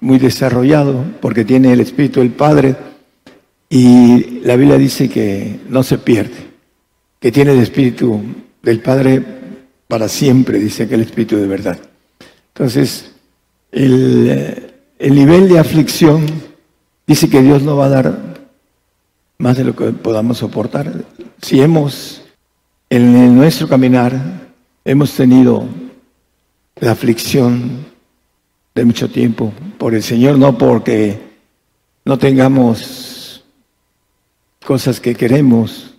muy 0.00 0.18
desarrollado 0.18 1.04
porque 1.20 1.44
tiene 1.44 1.72
el 1.72 1.78
Espíritu 1.78 2.18
del 2.18 2.32
Padre 2.32 2.74
y 3.70 4.40
la 4.40 4.56
Biblia 4.56 4.76
dice 4.76 5.08
que 5.08 5.60
no 5.68 5.84
se 5.84 5.98
pierde, 5.98 6.34
que 7.20 7.30
tiene 7.30 7.52
el 7.52 7.60
Espíritu 7.60 8.20
del 8.60 8.80
Padre 8.80 9.22
para 9.86 10.08
siempre, 10.08 10.58
dice 10.58 10.88
que 10.88 10.96
el 10.96 11.02
Espíritu 11.02 11.36
de 11.36 11.46
verdad. 11.46 11.78
Entonces, 12.48 13.12
el, 13.70 14.72
el 14.98 15.14
nivel 15.14 15.48
de 15.48 15.60
aflicción 15.60 16.26
dice 17.06 17.30
que 17.30 17.40
Dios 17.40 17.62
no 17.62 17.76
va 17.76 17.86
a 17.86 17.90
dar 17.90 18.18
más 19.38 19.56
de 19.56 19.62
lo 19.62 19.76
que 19.76 19.92
podamos 19.92 20.38
soportar. 20.38 20.92
Si 21.40 21.60
hemos 21.60 22.25
en 22.90 23.36
nuestro 23.36 23.68
caminar 23.68 24.46
Hemos 24.88 25.14
tenido 25.14 25.66
la 26.76 26.92
aflicción 26.92 27.86
de 28.72 28.84
mucho 28.84 29.10
tiempo 29.10 29.52
por 29.78 29.96
el 29.96 30.02
Señor, 30.04 30.38
no 30.38 30.56
porque 30.56 31.18
no 32.04 32.16
tengamos 32.16 33.44
cosas 34.64 35.00
que 35.00 35.16
queremos, 35.16 35.96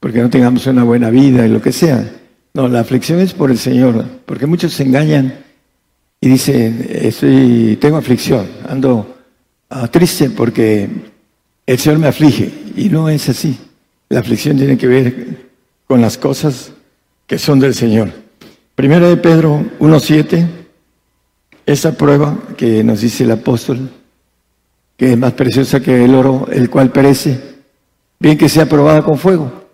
porque 0.00 0.18
no 0.18 0.28
tengamos 0.28 0.66
una 0.66 0.82
buena 0.82 1.10
vida 1.10 1.46
y 1.46 1.48
lo 1.48 1.62
que 1.62 1.70
sea. 1.70 2.12
No, 2.54 2.66
la 2.66 2.80
aflicción 2.80 3.20
es 3.20 3.32
por 3.32 3.52
el 3.52 3.58
Señor, 3.58 4.04
porque 4.26 4.46
muchos 4.46 4.72
se 4.72 4.82
engañan 4.82 5.44
y 6.20 6.28
dicen, 6.28 6.88
estoy, 6.90 7.78
tengo 7.80 7.98
aflicción, 7.98 8.48
ando 8.68 9.16
ah, 9.70 9.86
triste 9.86 10.30
porque 10.30 10.90
el 11.64 11.78
Señor 11.78 12.00
me 12.00 12.08
aflige. 12.08 12.52
Y 12.74 12.88
no 12.88 13.08
es 13.08 13.28
así. 13.28 13.56
La 14.08 14.18
aflicción 14.18 14.56
tiene 14.56 14.76
que 14.76 14.88
ver 14.88 15.45
con 15.86 16.00
las 16.00 16.18
cosas 16.18 16.72
que 17.26 17.38
son 17.38 17.60
del 17.60 17.74
Señor. 17.74 18.12
Primera 18.74 19.08
de 19.08 19.16
Pedro 19.16 19.64
1.7, 19.78 20.46
esa 21.64 21.96
prueba 21.96 22.38
que 22.56 22.84
nos 22.84 23.00
dice 23.00 23.24
el 23.24 23.32
apóstol, 23.32 23.90
que 24.96 25.12
es 25.12 25.18
más 25.18 25.32
preciosa 25.32 25.80
que 25.80 26.04
el 26.04 26.14
oro, 26.14 26.46
el 26.52 26.70
cual 26.70 26.90
perece, 26.90 27.40
bien 28.18 28.38
que 28.38 28.48
sea 28.48 28.66
probada 28.66 29.02
con 29.02 29.18
fuego. 29.18 29.66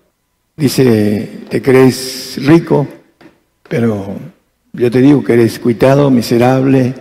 Dice, 0.57 1.45
te 1.49 1.63
crees 1.63 2.39
rico, 2.45 2.87
pero 3.69 4.17
yo 4.73 4.91
te 4.91 5.01
digo 5.01 5.25
que 5.25 5.35
eres 5.35 5.59
cuitado, 5.59 6.11
miserable, 6.11 6.95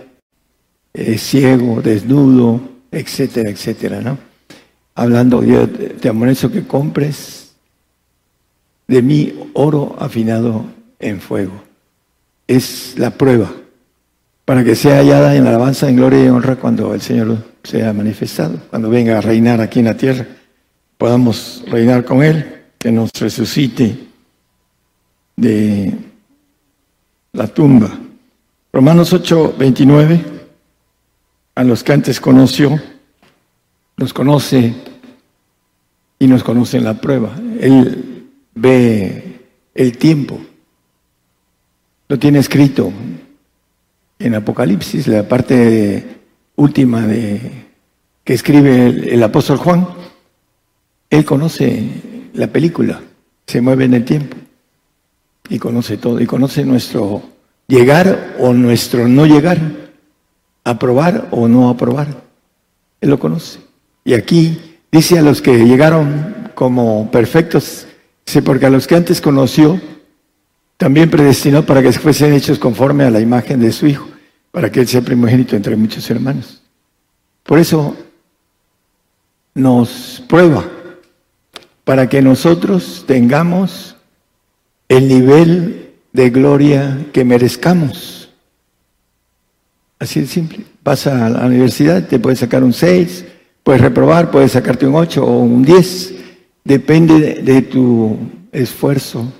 ciego, 1.16 1.80
desnudo, 1.80 2.60
etcétera, 2.90 3.50
etcétera, 3.50 4.00
¿no? 4.00 4.18
Hablando, 4.94 5.42
yo 5.42 5.68
te 5.68 6.08
amonesto 6.08 6.50
que 6.50 6.66
compres 6.66 7.41
de 8.92 9.00
mí 9.00 9.32
oro 9.54 9.96
afinado 9.98 10.66
en 10.98 11.18
fuego. 11.18 11.62
Es 12.46 12.94
la 12.98 13.10
prueba 13.10 13.50
para 14.44 14.62
que 14.62 14.74
sea 14.74 14.98
hallada 14.98 15.34
en 15.34 15.46
alabanza, 15.46 15.88
en 15.88 15.96
gloria 15.96 16.22
y 16.22 16.28
honra 16.28 16.56
cuando 16.56 16.92
el 16.92 17.00
Señor 17.00 17.38
sea 17.64 17.94
manifestado, 17.94 18.58
cuando 18.68 18.90
venga 18.90 19.16
a 19.16 19.22
reinar 19.22 19.62
aquí 19.62 19.78
en 19.78 19.86
la 19.86 19.96
tierra, 19.96 20.26
podamos 20.98 21.64
reinar 21.68 22.04
con 22.04 22.22
Él, 22.22 22.64
que 22.76 22.92
nos 22.92 23.10
resucite 23.18 23.96
de 25.36 25.94
la 27.32 27.46
tumba. 27.46 27.98
Romanos 28.74 29.10
8, 29.14 29.54
29, 29.58 30.20
a 31.54 31.64
los 31.64 31.82
que 31.82 31.92
antes 31.94 32.20
conoció, 32.20 32.78
nos 33.96 34.12
conoce 34.12 34.74
y 36.18 36.26
nos 36.26 36.44
conoce 36.44 36.76
en 36.76 36.84
la 36.84 37.00
prueba. 37.00 37.34
Él 37.58 38.11
ve 38.54 39.40
el 39.74 39.96
tiempo. 39.98 40.40
Lo 42.08 42.18
tiene 42.18 42.38
escrito 42.38 42.92
en 44.18 44.34
Apocalipsis, 44.34 45.08
la 45.08 45.26
parte 45.26 46.20
última 46.56 47.06
de, 47.06 47.40
que 48.24 48.34
escribe 48.34 48.86
el, 48.86 49.22
apóstol 49.22 49.56
Juan. 49.58 49.88
Él 51.10 51.24
conoce 51.24 52.30
la 52.34 52.46
película, 52.46 53.00
se 53.46 53.60
mueve 53.60 53.84
en 53.84 53.94
el 53.94 54.04
tiempo 54.04 54.36
y 55.48 55.58
conoce 55.58 55.96
todo, 55.96 56.20
y 56.20 56.26
conoce 56.26 56.64
nuestro 56.64 57.22
llegar 57.66 58.36
o 58.38 58.52
nuestro 58.52 59.08
no 59.08 59.26
llegar, 59.26 59.58
aprobar 60.64 61.28
o 61.30 61.48
no 61.48 61.68
aprobar. 61.68 62.08
Él 63.00 63.10
lo 63.10 63.18
conoce. 63.18 63.60
Y 64.04 64.14
aquí 64.14 64.78
dice 64.90 65.18
a 65.18 65.22
los 65.22 65.42
que 65.42 65.64
llegaron 65.64 66.50
como 66.54 67.10
perfectos, 67.10 67.86
dice, 68.26 68.42
porque 68.42 68.66
a 68.66 68.70
los 68.70 68.86
que 68.86 68.96
antes 68.96 69.20
conoció, 69.20 69.80
también 70.76 71.10
predestinó 71.10 71.64
para 71.64 71.82
que 71.82 71.92
fuesen 71.92 72.32
hechos 72.32 72.58
conforme 72.58 73.04
a 73.04 73.10
la 73.10 73.20
imagen 73.20 73.60
de 73.60 73.70
su 73.72 73.86
Hijo, 73.86 74.08
para 74.50 74.70
que 74.70 74.80
Él 74.80 74.88
sea 74.88 75.00
primogénito 75.00 75.54
entre 75.54 75.76
muchos 75.76 76.10
hermanos. 76.10 76.60
Por 77.44 77.58
eso 77.58 77.96
nos 79.54 80.22
prueba, 80.28 80.64
para 81.84 82.08
que 82.08 82.22
nosotros 82.22 83.04
tengamos 83.06 83.96
el 84.88 85.08
nivel 85.08 85.92
de 86.12 86.30
gloria 86.30 87.06
que 87.12 87.24
merezcamos. 87.24 88.30
Así 89.98 90.20
de 90.20 90.26
simple. 90.26 90.64
Vas 90.82 91.06
a 91.06 91.30
la 91.30 91.46
universidad, 91.46 92.06
te 92.08 92.18
puedes 92.18 92.40
sacar 92.40 92.64
un 92.64 92.72
6, 92.72 93.24
puedes 93.62 93.80
reprobar, 93.80 94.30
puedes 94.30 94.52
sacarte 94.52 94.86
un 94.86 94.96
8 94.96 95.24
o 95.24 95.38
un 95.38 95.62
10. 95.62 96.14
Depende 96.64 97.42
de, 97.42 97.62
tu 97.62 98.16
esfuerzo, 98.52 99.32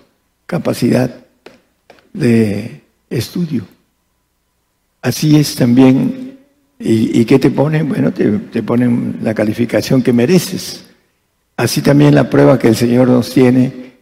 capacidad 0.46 1.14
de 2.12 2.82
estudio. 3.08 3.64
Así 5.00 5.36
es 5.36 5.54
también. 5.54 6.38
¿Y, 6.78 7.24
qué 7.24 7.38
te 7.38 7.50
ponen? 7.50 7.88
Bueno, 7.88 8.12
te, 8.12 8.28
te 8.38 8.62
ponen 8.62 9.20
la 9.22 9.34
calificación 9.34 10.02
que 10.02 10.12
mereces. 10.12 10.84
Así 11.56 11.80
también 11.80 12.14
la 12.14 12.28
prueba 12.28 12.58
que 12.58 12.68
el 12.68 12.76
Señor 12.76 13.08
nos 13.08 13.32
tiene 13.32 13.92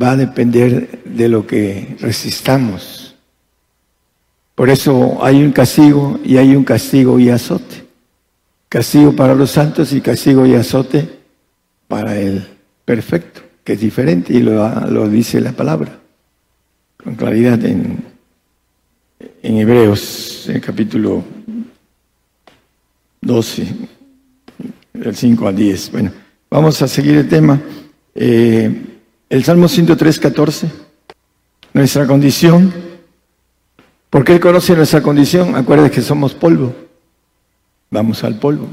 va 0.00 0.12
a 0.12 0.16
depender 0.16 1.02
de 1.04 1.28
lo 1.28 1.44
que 1.44 1.96
resistamos. 2.00 3.16
Por 4.54 4.70
eso 4.70 5.18
hay 5.24 5.42
un 5.42 5.52
castigo 5.52 6.20
y 6.24 6.36
hay 6.36 6.54
un 6.54 6.64
castigo 6.64 7.18
y 7.18 7.30
azote. 7.30 7.84
Castigo 8.68 9.16
para 9.16 9.34
los 9.34 9.50
santos 9.50 9.92
y 9.92 10.00
castigo 10.00 10.46
y 10.46 10.54
azote 10.54 11.17
para 11.88 12.18
el 12.18 12.46
perfecto, 12.84 13.40
que 13.64 13.72
es 13.72 13.80
diferente 13.80 14.34
y 14.34 14.40
lo, 14.40 15.08
dice 15.08 15.40
la 15.40 15.52
palabra 15.52 15.98
con 17.02 17.14
claridad 17.14 17.64
en, 17.64 18.04
en 19.42 19.56
Hebreos, 19.56 20.48
en 20.48 20.60
capítulo 20.60 21.24
12, 23.20 23.66
del 24.92 25.16
5 25.16 25.48
al 25.48 25.56
10. 25.56 25.92
Bueno, 25.92 26.12
vamos 26.50 26.82
a 26.82 26.88
seguir 26.88 27.16
el 27.16 27.28
tema. 27.28 27.60
Eh, 28.14 28.84
el 29.30 29.44
Salmo 29.44 29.68
103, 29.68 30.18
14, 30.18 30.70
nuestra 31.72 32.06
condición. 32.06 32.72
porque 34.10 34.32
Él 34.32 34.40
conoce 34.40 34.74
nuestra 34.74 35.02
condición? 35.02 35.54
Acuérdate 35.54 35.90
que 35.90 36.02
somos 36.02 36.34
polvo. 36.34 36.74
Vamos 37.90 38.24
al 38.24 38.38
polvo. 38.38 38.68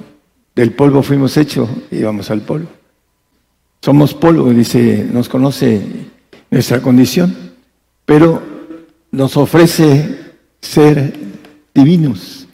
Del 0.55 0.71
polvo 0.71 1.03
fuimos 1.03 1.37
hechos 1.37 1.69
y 1.91 2.01
vamos 2.01 2.31
al 2.31 2.41
polvo. 2.41 2.69
Somos 3.85 4.15
polvo, 4.15 4.49
dice, 4.49 5.07
nos 5.13 5.29
conoce 5.29 5.79
nuestra 6.49 6.81
condición, 6.81 7.53
pero 8.03 8.41
nos 9.11 9.37
ofrece 9.37 10.33
ser 10.59 11.13
divinos, 11.71 12.47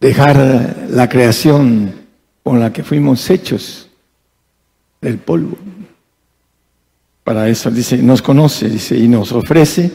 dejar 0.00 0.86
la 0.88 1.10
creación 1.10 1.92
con 2.42 2.58
la 2.58 2.72
que 2.72 2.82
fuimos 2.82 3.28
hechos 3.28 3.90
del 5.02 5.18
polvo. 5.18 5.58
Para 7.22 7.46
eso 7.50 7.70
dice, 7.70 7.98
nos 7.98 8.22
conoce, 8.22 8.70
dice, 8.70 8.96
y 8.96 9.08
nos 9.08 9.32
ofrece 9.32 9.92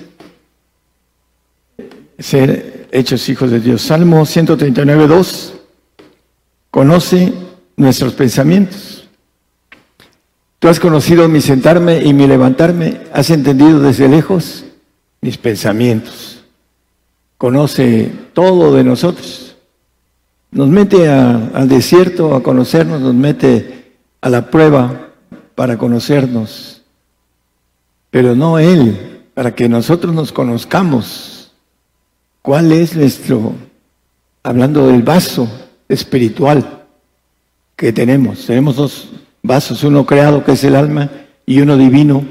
ser 2.20 2.88
hechos 2.92 3.28
hijos 3.30 3.50
de 3.50 3.60
Dios. 3.60 3.82
Salmo 3.82 4.24
139, 4.24 5.08
2, 5.08 5.54
conoce 6.70 7.34
nuestros 7.78 8.14
pensamientos. 8.14 8.95
Tú 10.60 10.68
has 10.68 10.80
conocido 10.80 11.28
mi 11.28 11.42
sentarme 11.42 12.04
y 12.04 12.14
mi 12.14 12.28
levantarme, 12.28 13.02
has 13.14 13.30
entendido 13.30 13.80
desde 13.80 14.08
lejos 14.08 14.66
mis 15.22 15.38
pensamientos. 15.38 16.44
Conoce 17.38 18.12
todo 18.34 18.74
de 18.74 18.84
nosotros. 18.84 19.56
Nos 20.52 20.70
mete 20.70 21.10
al 21.10 21.68
desierto 21.68 22.36
a 22.36 22.42
conocernos, 22.42 23.02
nos 23.02 23.14
mete 23.14 23.94
a 24.22 24.30
la 24.30 24.50
prueba 24.50 25.10
para 25.54 25.78
conocernos 25.78 26.76
pero 28.16 28.34
no 28.34 28.58
Él, 28.60 29.28
para 29.34 29.54
que 29.54 29.68
nosotros 29.68 30.16
nos 30.16 30.32
conozcamos. 30.32 31.52
¿Cuál 32.42 32.72
es 32.72 32.96
nuestro, 32.96 33.52
hablando 34.42 34.88
del 34.88 35.04
vaso 35.04 35.50
espiritual 35.90 36.86
que 37.76 37.92
tenemos? 37.92 38.46
Tenemos 38.46 38.78
dos 38.78 39.10
vasos, 39.48 39.84
uno 39.84 40.06
creado 40.06 40.44
que 40.44 40.54
es 40.54 40.64
el 40.64 40.76
alma 40.76 41.10
y 41.46 41.60
uno 41.60 41.78
divino 41.78 42.26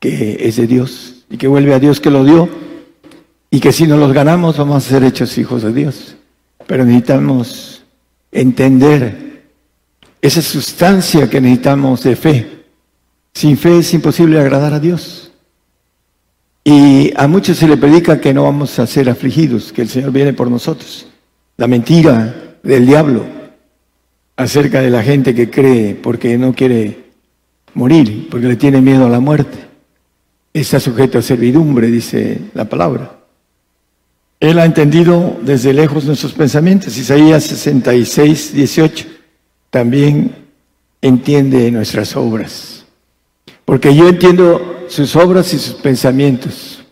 que 0.00 0.38
es 0.40 0.56
de 0.56 0.66
Dios 0.66 1.24
y 1.30 1.36
que 1.36 1.48
vuelve 1.48 1.74
a 1.74 1.78
Dios 1.78 2.00
que 2.00 2.10
lo 2.10 2.24
dio 2.24 2.48
y 3.50 3.60
que 3.60 3.72
si 3.72 3.86
no 3.86 3.96
los 3.96 4.12
ganamos 4.12 4.58
vamos 4.58 4.76
a 4.76 4.88
ser 4.88 5.04
hechos 5.04 5.36
hijos 5.38 5.62
de 5.62 5.72
Dios. 5.72 6.16
Pero 6.66 6.84
necesitamos 6.84 7.82
entender 8.30 9.44
esa 10.20 10.42
sustancia 10.42 11.30
que 11.30 11.40
necesitamos 11.40 12.02
de 12.02 12.16
fe 12.16 12.58
sin 13.38 13.56
fe 13.56 13.78
es 13.78 13.94
imposible 13.94 14.40
agradar 14.40 14.74
a 14.74 14.80
Dios. 14.80 15.30
Y 16.64 17.12
a 17.16 17.28
muchos 17.28 17.56
se 17.56 17.68
le 17.68 17.76
predica 17.76 18.20
que 18.20 18.34
no 18.34 18.42
vamos 18.42 18.76
a 18.80 18.86
ser 18.88 19.08
afligidos, 19.08 19.72
que 19.72 19.82
el 19.82 19.88
Señor 19.88 20.10
viene 20.10 20.32
por 20.32 20.50
nosotros. 20.50 21.06
La 21.56 21.68
mentira 21.68 22.56
del 22.64 22.84
diablo 22.84 23.24
acerca 24.38 24.80
de 24.80 24.88
la 24.88 25.02
gente 25.02 25.34
que 25.34 25.50
cree 25.50 25.96
porque 25.96 26.38
no 26.38 26.54
quiere 26.54 27.06
morir, 27.74 28.28
porque 28.30 28.46
le 28.46 28.54
tiene 28.56 28.80
miedo 28.80 29.04
a 29.04 29.10
la 29.10 29.18
muerte. 29.18 29.58
Está 30.54 30.78
sujeto 30.78 31.18
a 31.18 31.22
servidumbre, 31.22 31.88
dice 31.88 32.38
la 32.54 32.64
palabra. 32.64 33.18
Él 34.38 34.60
ha 34.60 34.64
entendido 34.64 35.36
desde 35.42 35.72
lejos 35.72 36.04
nuestros 36.04 36.32
pensamientos. 36.32 36.96
Isaías 36.96 37.42
66, 37.44 38.54
18 38.54 39.06
también 39.70 40.32
entiende 41.02 41.68
nuestras 41.72 42.14
obras. 42.14 42.84
Porque 43.64 43.92
yo 43.94 44.08
entiendo 44.08 44.84
sus 44.88 45.16
obras 45.16 45.52
y 45.52 45.58
sus 45.58 45.74
pensamientos. 45.74 46.84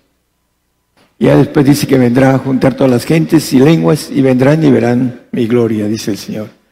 Ya 1.21 1.37
después 1.37 1.65
dice 1.65 1.87
que 1.87 1.97
vendrá 1.97 2.35
a 2.35 2.39
juntar 2.39 2.75
todas 2.75 2.91
las 2.91 3.05
gentes 3.05 3.53
y 3.53 3.61
lenguas 3.61 4.11
y 4.13 4.21
vendrán 4.21 4.65
y 4.65 4.71
verán 4.73 5.23
mi 5.31 5.47
gloria, 5.47 5.87
dice 5.87 6.11
el 6.11 6.19
Señor. 6.19 6.66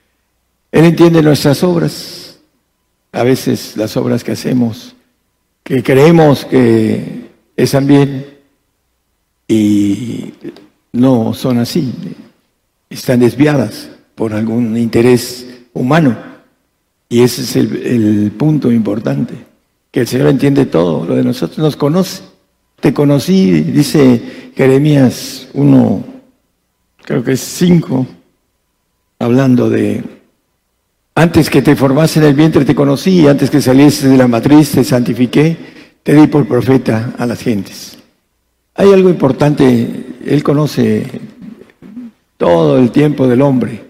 Él 0.74 0.86
entiende 0.86 1.22
nuestras 1.22 1.62
obras, 1.62 2.40
a 3.12 3.22
veces 3.22 3.76
las 3.76 3.96
obras 3.96 4.24
que 4.24 4.32
hacemos, 4.32 4.96
que 5.62 5.84
creemos 5.84 6.44
que 6.46 7.30
están 7.56 7.86
bien 7.86 8.26
y 9.46 10.32
no 10.90 11.32
son 11.32 11.58
así, 11.58 11.94
están 12.90 13.20
desviadas 13.20 13.88
por 14.16 14.32
algún 14.32 14.76
interés 14.76 15.46
humano. 15.74 16.18
Y 17.08 17.22
ese 17.22 17.42
es 17.42 17.54
el, 17.54 17.76
el 17.86 18.32
punto 18.32 18.72
importante, 18.72 19.34
que 19.92 20.00
el 20.00 20.08
Señor 20.08 20.26
entiende 20.26 20.66
todo, 20.66 21.06
lo 21.06 21.14
de 21.14 21.22
nosotros 21.22 21.58
nos 21.58 21.76
conoce. 21.76 22.24
Te 22.80 22.92
conocí, 22.92 23.60
dice 23.60 24.50
Jeremías 24.56 25.46
1, 25.54 26.04
creo 27.04 27.22
que 27.22 27.34
es 27.34 27.40
5, 27.40 28.08
hablando 29.20 29.70
de, 29.70 30.23
antes 31.14 31.48
que 31.48 31.62
te 31.62 31.76
formase 31.76 32.18
en 32.18 32.26
el 32.26 32.34
vientre 32.34 32.64
te 32.64 32.74
conocí, 32.74 33.26
antes 33.28 33.50
que 33.50 33.62
salieses 33.62 34.10
de 34.10 34.16
la 34.16 34.26
matriz 34.26 34.72
te 34.72 34.82
santifiqué, 34.82 35.56
te 36.02 36.14
di 36.14 36.26
por 36.26 36.46
profeta 36.46 37.14
a 37.16 37.26
las 37.26 37.40
gentes. 37.40 37.98
Hay 38.74 38.92
algo 38.92 39.08
importante, 39.08 40.06
Él 40.26 40.42
conoce 40.42 41.06
todo 42.36 42.78
el 42.78 42.90
tiempo 42.90 43.28
del 43.28 43.42
hombre, 43.42 43.84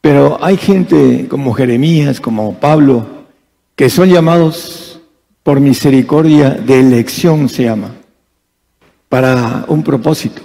pero 0.00 0.42
hay 0.42 0.56
gente 0.56 1.26
como 1.28 1.52
Jeremías, 1.52 2.20
como 2.20 2.58
Pablo, 2.58 3.06
que 3.76 3.90
son 3.90 4.08
llamados 4.08 5.00
por 5.42 5.60
misericordia 5.60 6.50
de 6.50 6.80
elección 6.80 7.48
se 7.48 7.64
llama, 7.64 7.94
para 9.08 9.64
un 9.68 9.82
propósito, 9.82 10.42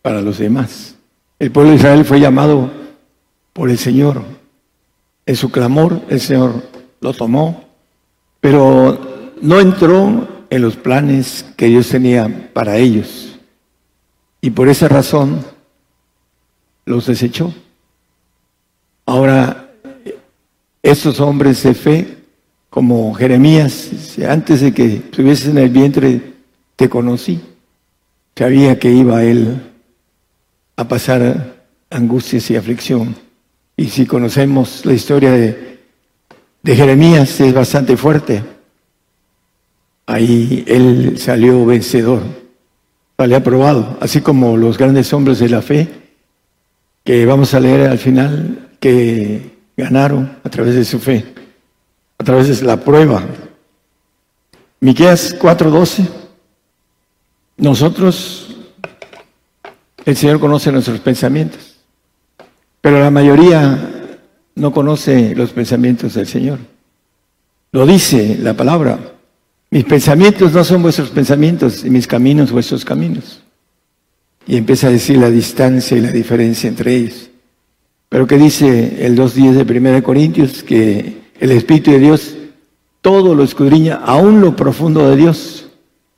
para 0.00 0.20
los 0.20 0.38
demás. 0.38 0.96
El 1.38 1.50
pueblo 1.50 1.70
de 1.70 1.76
Israel 1.76 2.04
fue 2.04 2.20
llamado 2.20 2.81
por 3.52 3.70
el 3.70 3.78
Señor. 3.78 4.22
En 5.26 5.36
su 5.36 5.50
clamor 5.50 6.02
el 6.08 6.20
Señor 6.20 6.62
lo 7.00 7.12
tomó, 7.12 7.64
pero 8.40 9.32
no 9.40 9.60
entró 9.60 10.28
en 10.50 10.62
los 10.62 10.76
planes 10.76 11.44
que 11.56 11.66
Dios 11.66 11.88
tenía 11.88 12.50
para 12.52 12.76
ellos. 12.76 13.38
Y 14.40 14.50
por 14.50 14.68
esa 14.68 14.88
razón 14.88 15.44
los 16.84 17.06
desechó. 17.06 17.54
Ahora, 19.06 19.70
estos 20.82 21.20
hombres 21.20 21.62
de 21.62 21.74
fe 21.74 22.18
como 22.70 23.12
Jeremías, 23.14 24.18
antes 24.26 24.62
de 24.62 24.72
que 24.72 24.94
estuvieses 24.94 25.48
en 25.48 25.58
el 25.58 25.68
vientre, 25.68 26.32
te 26.74 26.88
conocí. 26.88 27.40
Sabía 28.34 28.78
que 28.78 28.90
iba 28.90 29.22
él 29.22 29.60
a 30.76 30.88
pasar 30.88 31.66
angustias 31.90 32.50
y 32.50 32.56
aflicción. 32.56 33.14
Y 33.76 33.88
si 33.88 34.06
conocemos 34.06 34.84
la 34.84 34.92
historia 34.92 35.32
de, 35.32 35.78
Jeremías, 36.64 37.40
es 37.40 37.52
bastante 37.52 37.96
fuerte. 37.96 38.42
Ahí 40.06 40.64
él 40.66 41.18
salió 41.18 41.64
vencedor, 41.64 42.22
salió 43.16 43.36
aprobado, 43.36 43.96
así 44.00 44.20
como 44.20 44.56
los 44.56 44.78
grandes 44.78 45.12
hombres 45.12 45.38
de 45.38 45.48
la 45.48 45.62
fe, 45.62 45.88
que 47.04 47.24
vamos 47.26 47.54
a 47.54 47.60
leer 47.60 47.88
al 47.88 47.98
final, 47.98 48.70
que 48.78 49.52
ganaron 49.76 50.38
a 50.44 50.48
través 50.50 50.74
de 50.74 50.84
su 50.84 50.98
fe 50.98 51.24
a 52.22 52.24
través 52.24 52.60
de 52.60 52.64
la 52.64 52.76
prueba. 52.76 53.20
Miqueas 54.78 55.34
4:12. 55.36 56.08
Nosotros, 57.56 58.56
el 60.04 60.16
Señor 60.16 60.38
conoce 60.38 60.70
nuestros 60.70 61.00
pensamientos, 61.00 61.71
pero 62.82 63.00
la 63.00 63.10
mayoría 63.10 64.10
no 64.56 64.72
conoce 64.72 65.34
los 65.34 65.50
pensamientos 65.50 66.14
del 66.14 66.26
Señor. 66.26 66.58
Lo 67.70 67.86
dice 67.86 68.36
la 68.38 68.54
palabra. 68.54 68.98
Mis 69.70 69.84
pensamientos 69.84 70.52
no 70.52 70.62
son 70.62 70.82
vuestros 70.82 71.08
pensamientos 71.08 71.84
y 71.84 71.90
mis 71.90 72.06
caminos 72.06 72.52
vuestros 72.52 72.84
caminos. 72.84 73.40
Y 74.46 74.56
empieza 74.56 74.88
a 74.88 74.90
decir 74.90 75.16
la 75.16 75.30
distancia 75.30 75.96
y 75.96 76.00
la 76.00 76.10
diferencia 76.10 76.68
entre 76.68 76.96
ellos. 76.96 77.30
Pero 78.10 78.26
que 78.26 78.36
dice 78.36 79.06
el 79.06 79.16
2.10 79.16 79.64
de 79.64 79.78
1 79.78 80.02
Corintios 80.02 80.62
que 80.62 81.22
el 81.40 81.52
Espíritu 81.52 81.92
de 81.92 82.00
Dios 82.00 82.36
todo 83.00 83.34
lo 83.34 83.44
escudriña, 83.44 84.00
aún 84.04 84.40
lo 84.40 84.54
profundo 84.54 85.08
de 85.08 85.16
Dios, 85.16 85.68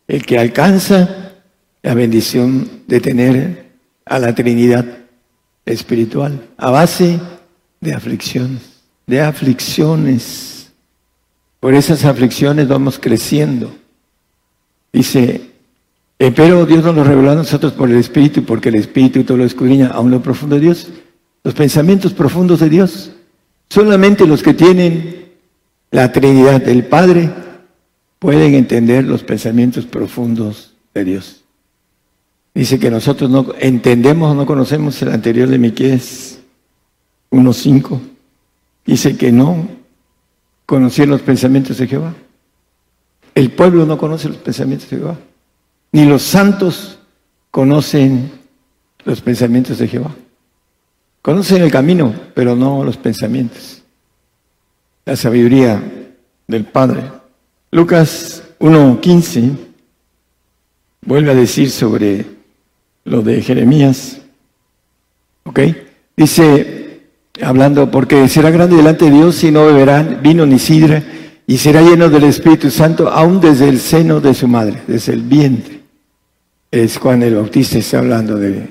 el 0.08 0.24
que 0.24 0.38
alcanza 0.38 1.34
la 1.82 1.94
bendición 1.94 2.68
de 2.86 3.00
tener 3.00 3.66
a 4.06 4.18
la 4.18 4.34
Trinidad 4.34 5.03
espiritual, 5.66 6.48
a 6.56 6.70
base 6.70 7.20
de 7.80 7.92
aflicciones, 7.92 8.82
de 9.06 9.20
aflicciones. 9.20 10.72
Por 11.60 11.74
esas 11.74 12.04
aflicciones 12.04 12.68
vamos 12.68 12.98
creciendo. 12.98 13.74
Dice, 14.92 15.50
pero 16.18 16.66
Dios 16.66 16.84
nos 16.84 16.94
lo 16.94 17.04
reveló 17.04 17.30
a 17.30 17.36
nosotros 17.36 17.72
por 17.72 17.90
el 17.90 17.96
Espíritu, 17.96 18.44
porque 18.44 18.68
el 18.68 18.76
Espíritu 18.76 19.24
todo 19.24 19.38
lo 19.38 19.44
escudriña, 19.44 19.88
aún 19.88 20.10
lo 20.10 20.22
profundo 20.22 20.56
de 20.56 20.62
Dios. 20.62 20.88
Los 21.42 21.54
pensamientos 21.54 22.12
profundos 22.12 22.60
de 22.60 22.68
Dios. 22.68 23.12
Solamente 23.68 24.26
los 24.26 24.42
que 24.42 24.54
tienen 24.54 25.32
la 25.90 26.12
Trinidad, 26.12 26.60
del 26.60 26.84
Padre, 26.86 27.30
pueden 28.18 28.54
entender 28.54 29.04
los 29.04 29.22
pensamientos 29.22 29.84
profundos 29.84 30.74
de 30.94 31.04
Dios. 31.04 31.43
Dice 32.54 32.78
que 32.78 32.90
nosotros 32.90 33.28
no 33.28 33.46
entendemos 33.58 34.30
o 34.30 34.34
no 34.34 34.46
conocemos 34.46 35.02
el 35.02 35.08
anterior 35.08 35.48
de 35.48 35.58
Miqueas 35.58 36.38
1.5. 37.30 38.00
Dice 38.86 39.16
que 39.16 39.32
no 39.32 39.66
conocían 40.64 41.10
los 41.10 41.22
pensamientos 41.22 41.78
de 41.78 41.88
Jehová. 41.88 42.14
El 43.34 43.50
pueblo 43.50 43.84
no 43.86 43.98
conoce 43.98 44.28
los 44.28 44.36
pensamientos 44.36 44.88
de 44.88 44.98
Jehová. 44.98 45.18
Ni 45.90 46.04
los 46.04 46.22
santos 46.22 47.00
conocen 47.50 48.30
los 49.04 49.20
pensamientos 49.20 49.78
de 49.78 49.88
Jehová. 49.88 50.14
Conocen 51.22 51.62
el 51.62 51.72
camino, 51.72 52.14
pero 52.34 52.54
no 52.54 52.84
los 52.84 52.96
pensamientos. 52.96 53.82
La 55.04 55.16
sabiduría 55.16 55.82
del 56.46 56.64
Padre. 56.66 57.10
Lucas 57.72 58.44
1.15 58.60 59.56
vuelve 61.02 61.32
a 61.32 61.34
decir 61.34 61.70
sobre 61.70 62.34
lo 63.04 63.22
de 63.22 63.42
Jeremías. 63.42 64.20
¿Ok? 65.44 65.60
Dice, 66.16 67.00
hablando, 67.42 67.90
porque 67.90 68.28
será 68.28 68.50
grande 68.50 68.76
delante 68.76 69.06
de 69.06 69.10
Dios 69.12 69.42
y 69.44 69.50
no 69.50 69.66
beberán 69.66 70.20
vino 70.22 70.46
ni 70.46 70.58
sidra, 70.58 71.02
y 71.46 71.58
será 71.58 71.82
lleno 71.82 72.08
del 72.08 72.24
Espíritu 72.24 72.70
Santo 72.70 73.08
aún 73.08 73.40
desde 73.40 73.68
el 73.68 73.78
seno 73.78 74.20
de 74.20 74.32
su 74.34 74.48
madre, 74.48 74.82
desde 74.86 75.12
el 75.12 75.22
vientre. 75.22 75.80
Es 76.70 76.96
Juan 76.98 77.22
el 77.22 77.34
Bautista 77.34 77.78
está 77.78 77.98
hablando 77.98 78.36
de 78.36 78.66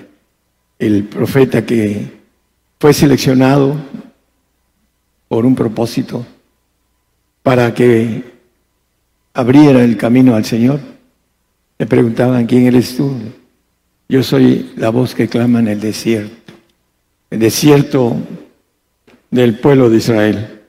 el 0.80 1.04
profeta 1.04 1.66
que 1.66 2.12
fue 2.80 2.94
seleccionado 2.94 3.78
por 5.30 5.46
un 5.46 5.56
propósito 5.56 6.26
para 7.42 7.74
que 7.74 8.24
abriera 9.34 9.84
el 9.84 9.96
camino 9.96 10.36
al 10.36 10.44
Señor. 10.44 10.80
Le 11.78 11.86
preguntaban, 11.86 12.46
¿quién 12.46 12.66
eres 12.66 12.98
tú? 12.98 13.16
Yo 14.14 14.22
soy 14.22 14.74
la 14.76 14.92
voz 14.92 15.16
que 15.16 15.28
clama 15.28 15.58
en 15.58 15.68
el 15.68 15.80
desierto, 15.80 16.54
el 17.32 17.40
desierto 17.40 18.16
del 19.32 19.58
pueblo 19.58 19.90
de 19.90 19.98
Israel. 19.98 20.62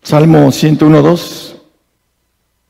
Salmo 0.00 0.46
101.2. 0.46 1.56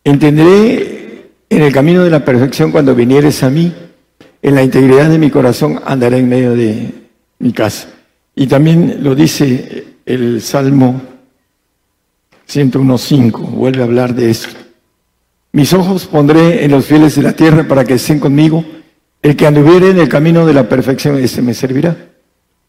Entenderé 0.03 1.29
en 1.51 1.63
el 1.63 1.71
camino 1.75 2.05
de 2.05 2.09
la 2.09 2.25
perfección 2.25 2.73
cuando 2.73 2.95
vinieres 2.95 3.43
a 3.43 3.51
mí, 3.51 3.71
en 4.41 4.55
la 4.55 4.63
integridad 4.63 5.11
de 5.11 5.19
mi 5.19 5.29
corazón 5.29 5.79
andaré 5.85 6.21
en 6.21 6.29
medio 6.31 6.55
de 6.55 6.91
mi 7.39 7.53
casa. 7.53 7.89
Y 8.35 8.47
también 8.47 9.05
lo 9.05 9.15
dice 9.15 9.89
el 10.07 10.41
Salmo 10.41 11.03
101.5, 12.49 13.51
vuelve 13.51 13.83
a 13.83 13.85
hablar 13.85 14.15
de 14.15 14.31
eso. 14.31 14.49
Mis 15.53 15.75
ojos 15.75 16.07
pondré 16.07 16.65
en 16.65 16.71
los 16.71 16.87
fieles 16.87 17.15
de 17.15 17.23
la 17.25 17.35
tierra 17.35 17.69
para 17.69 17.85
que 17.85 17.93
estén 17.93 18.21
conmigo. 18.21 18.65
El 19.23 19.37
que 19.37 19.47
anduviere 19.47 19.91
en 19.91 20.01
el 20.01 20.09
camino 20.09 20.45
de 20.45 20.53
la 20.53 20.69
perfección, 20.69 21.17
ese 21.19 21.41
me 21.41 21.55
servirá. 21.55 21.97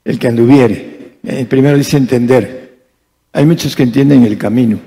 El 0.06 0.20
que 0.20 0.28
anduviere. 0.28 1.18
Eh, 1.24 1.46
primero 1.46 1.78
dice 1.78 1.98
entender. 1.98 2.84
Hay 3.34 3.46
muchos 3.46 3.76
que 3.76 3.84
entienden 3.84 4.24
el 4.24 4.38
camino, 4.38 4.80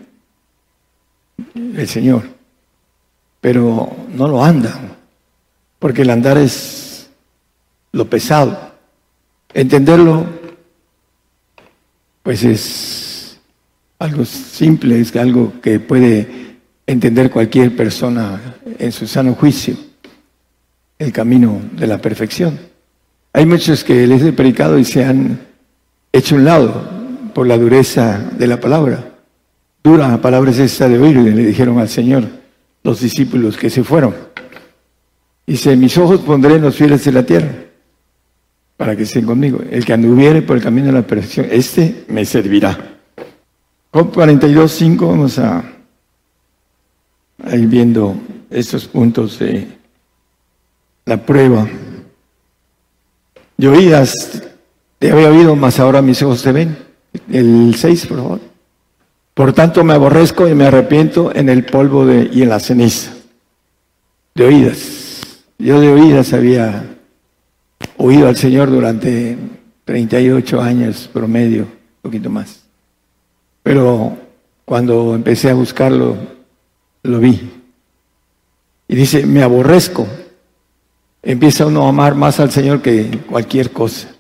el 1.55 1.89
Señor, 1.89 2.23
pero 3.41 3.97
no 4.15 4.29
lo 4.29 4.45
andan, 4.45 4.97
porque 5.81 6.03
el 6.03 6.11
andar 6.11 6.39
es 6.39 7.11
lo 7.91 8.09
pesado. 8.09 8.73
Entenderlo 9.53 10.27
pues 12.27 12.43
es 12.43 13.39
algo 14.01 14.25
simple, 14.25 15.01
es 15.01 15.15
algo 15.15 15.61
que 15.61 15.79
puede 15.79 16.57
entender 16.85 17.31
cualquier 17.31 17.77
persona 17.77 18.57
en 18.81 18.91
su 18.91 19.07
sano 19.07 19.35
juicio, 19.35 19.77
el 20.99 21.13
camino 21.13 21.61
de 21.73 21.87
la 21.87 21.99
perfección. 21.99 22.59
Hay 23.33 23.47
muchos 23.47 23.85
que 23.85 24.07
les 24.07 24.23
he 24.23 24.33
predicado 24.33 24.79
y 24.79 24.85
se 24.85 25.05
han 25.05 25.39
hecho 26.13 26.37
un 26.37 26.45
lado 26.45 26.89
por 27.35 27.47
la 27.47 27.59
dureza 27.59 28.19
de 28.39 28.47
la 28.47 28.59
palabra. 28.59 29.13
Dura 29.85 30.21
palabra 30.21 30.51
es 30.51 30.59
esta 30.59 30.89
de 30.89 30.99
oír, 30.99 31.17
le 31.17 31.47
dijeron 31.47 31.79
al 31.79 31.89
Señor 31.89 32.25
los 32.83 33.01
discípulos 33.01 33.57
que 33.57 33.69
se 33.69 33.85
fueron. 33.85 34.15
Dice, 35.47 35.77
mis 35.77 35.97
ojos 35.99 36.21
pondré 36.21 36.57
en 36.57 36.63
los 36.63 36.75
fieles 36.75 37.05
de 37.05 37.13
la 37.13 37.25
tierra 37.25 37.53
para 38.77 38.97
que 38.97 39.05
estén 39.05 39.25
conmigo. 39.25 39.61
El 39.71 39.85
que 39.85 39.93
anduviere 39.93 40.43
por 40.43 40.57
el 40.57 40.63
camino 40.63 40.89
de 40.89 40.93
la 40.93 41.07
perfección, 41.07 41.47
este 41.51 42.05
me 42.09 42.25
servirá. 42.25 42.97
Con 43.91 44.11
42, 44.11 44.73
5 44.73 45.07
vamos 45.07 45.39
a, 45.39 45.65
ir 47.53 47.67
viendo 47.67 48.17
estos 48.51 48.87
puntos 48.87 49.39
de 49.39 49.69
la 51.07 51.25
prueba. 51.25 51.67
Yo 53.57 53.73
oídas, 53.73 54.43
te 54.99 55.11
había 55.11 55.31
oído, 55.31 55.57
mas 55.57 55.81
ahora 55.81 56.03
mis 56.03 56.21
ojos 56.23 56.43
te 56.43 56.53
ven. 56.53 56.77
El 57.33 57.75
6, 57.75 58.07
por 58.07 58.19
favor. 58.19 58.41
Por 59.33 59.53
tanto 59.53 59.85
me 59.85 59.95
aborrezco 59.95 60.49
y 60.49 60.55
me 60.55 60.67
arrepiento 60.67 61.35
en 61.35 61.49
el 61.49 61.65
polvo 61.65 62.05
de, 62.05 62.29
y 62.33 62.43
en 62.43 62.49
la 62.49 62.61
ceniza. 62.61 63.13
De 64.35 64.45
oídas. 64.45 65.21
Yo 65.59 65.81
de 65.81 65.89
oídas 65.93 66.33
había 66.33 66.85
oído 67.97 68.29
al 68.29 68.37
Señor 68.37 68.71
durante 68.71 69.39
38 69.85 70.61
años 70.61 71.09
promedio, 71.13 71.63
un 71.63 72.03
poquito 72.03 72.29
más. 72.29 72.65
Pero 73.63 74.19
cuando 74.65 75.15
empecé 75.15 75.51
a 75.51 75.55
buscarlo, 75.55 76.17
lo 77.03 77.19
vi. 77.21 77.53
Y 78.89 78.97
dice, 78.97 79.25
me 79.25 79.43
aborrezco. 79.43 80.07
Empieza 81.29 81.67
uno 81.67 81.85
a 81.85 81.89
amar 81.89 82.15
más 82.15 82.39
al 82.39 82.53
Señor 82.53 82.81
que 82.81 83.19
cualquier 83.29 83.73
cosa. 83.73 84.15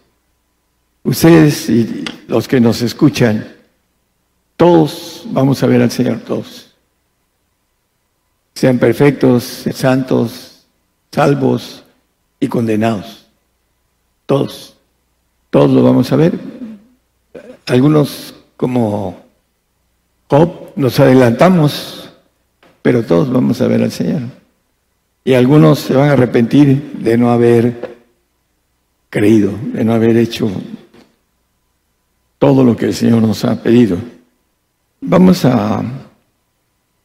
Ustedes 1.05 1.71
y 1.71 2.05
los 2.27 2.49
que 2.49 2.61
nos 2.61 2.83
escuchan, 2.83 3.47
todos 4.57 5.23
vamos 5.27 5.62
a 5.62 5.69
ver 5.69 5.83
al 5.83 5.90
Señor, 5.92 6.19
todos. 6.27 6.75
Sean 8.57 8.81
perfectos, 8.81 9.66
santos, 9.73 10.66
salvos 11.12 11.85
y 12.40 12.49
condenados. 12.49 13.29
Todos. 14.27 14.75
Todos 15.51 15.71
lo 15.71 15.85
vamos 15.85 16.11
a 16.11 16.16
ver. 16.16 16.37
Algunos 17.66 18.35
como 18.57 19.16
Job, 20.29 20.73
nos 20.75 20.99
adelantamos, 20.99 22.11
pero 22.83 23.05
todos 23.05 23.33
vamos 23.33 23.61
a 23.61 23.69
ver 23.69 23.85
al 23.85 23.92
Señor. 23.92 24.23
Y 25.27 25.35
algunos 25.35 25.81
se 25.81 25.93
van 25.93 26.09
a 26.09 26.12
arrepentir 26.12 26.93
de 27.01 27.19
no 27.19 27.33
haber 27.33 27.97
creído, 29.11 29.51
de 29.73 29.85
no 29.85 29.93
haber 29.93 30.17
hecho 30.17 30.49
todo 32.39 32.62
lo 32.62 32.77
que 32.77 32.85
el 32.85 32.95
Señor 32.95 33.23
nos 33.23 33.45
ha 33.45 33.61
pedido. 33.61 33.99
Vamos 35.01 35.45
a 35.45 35.83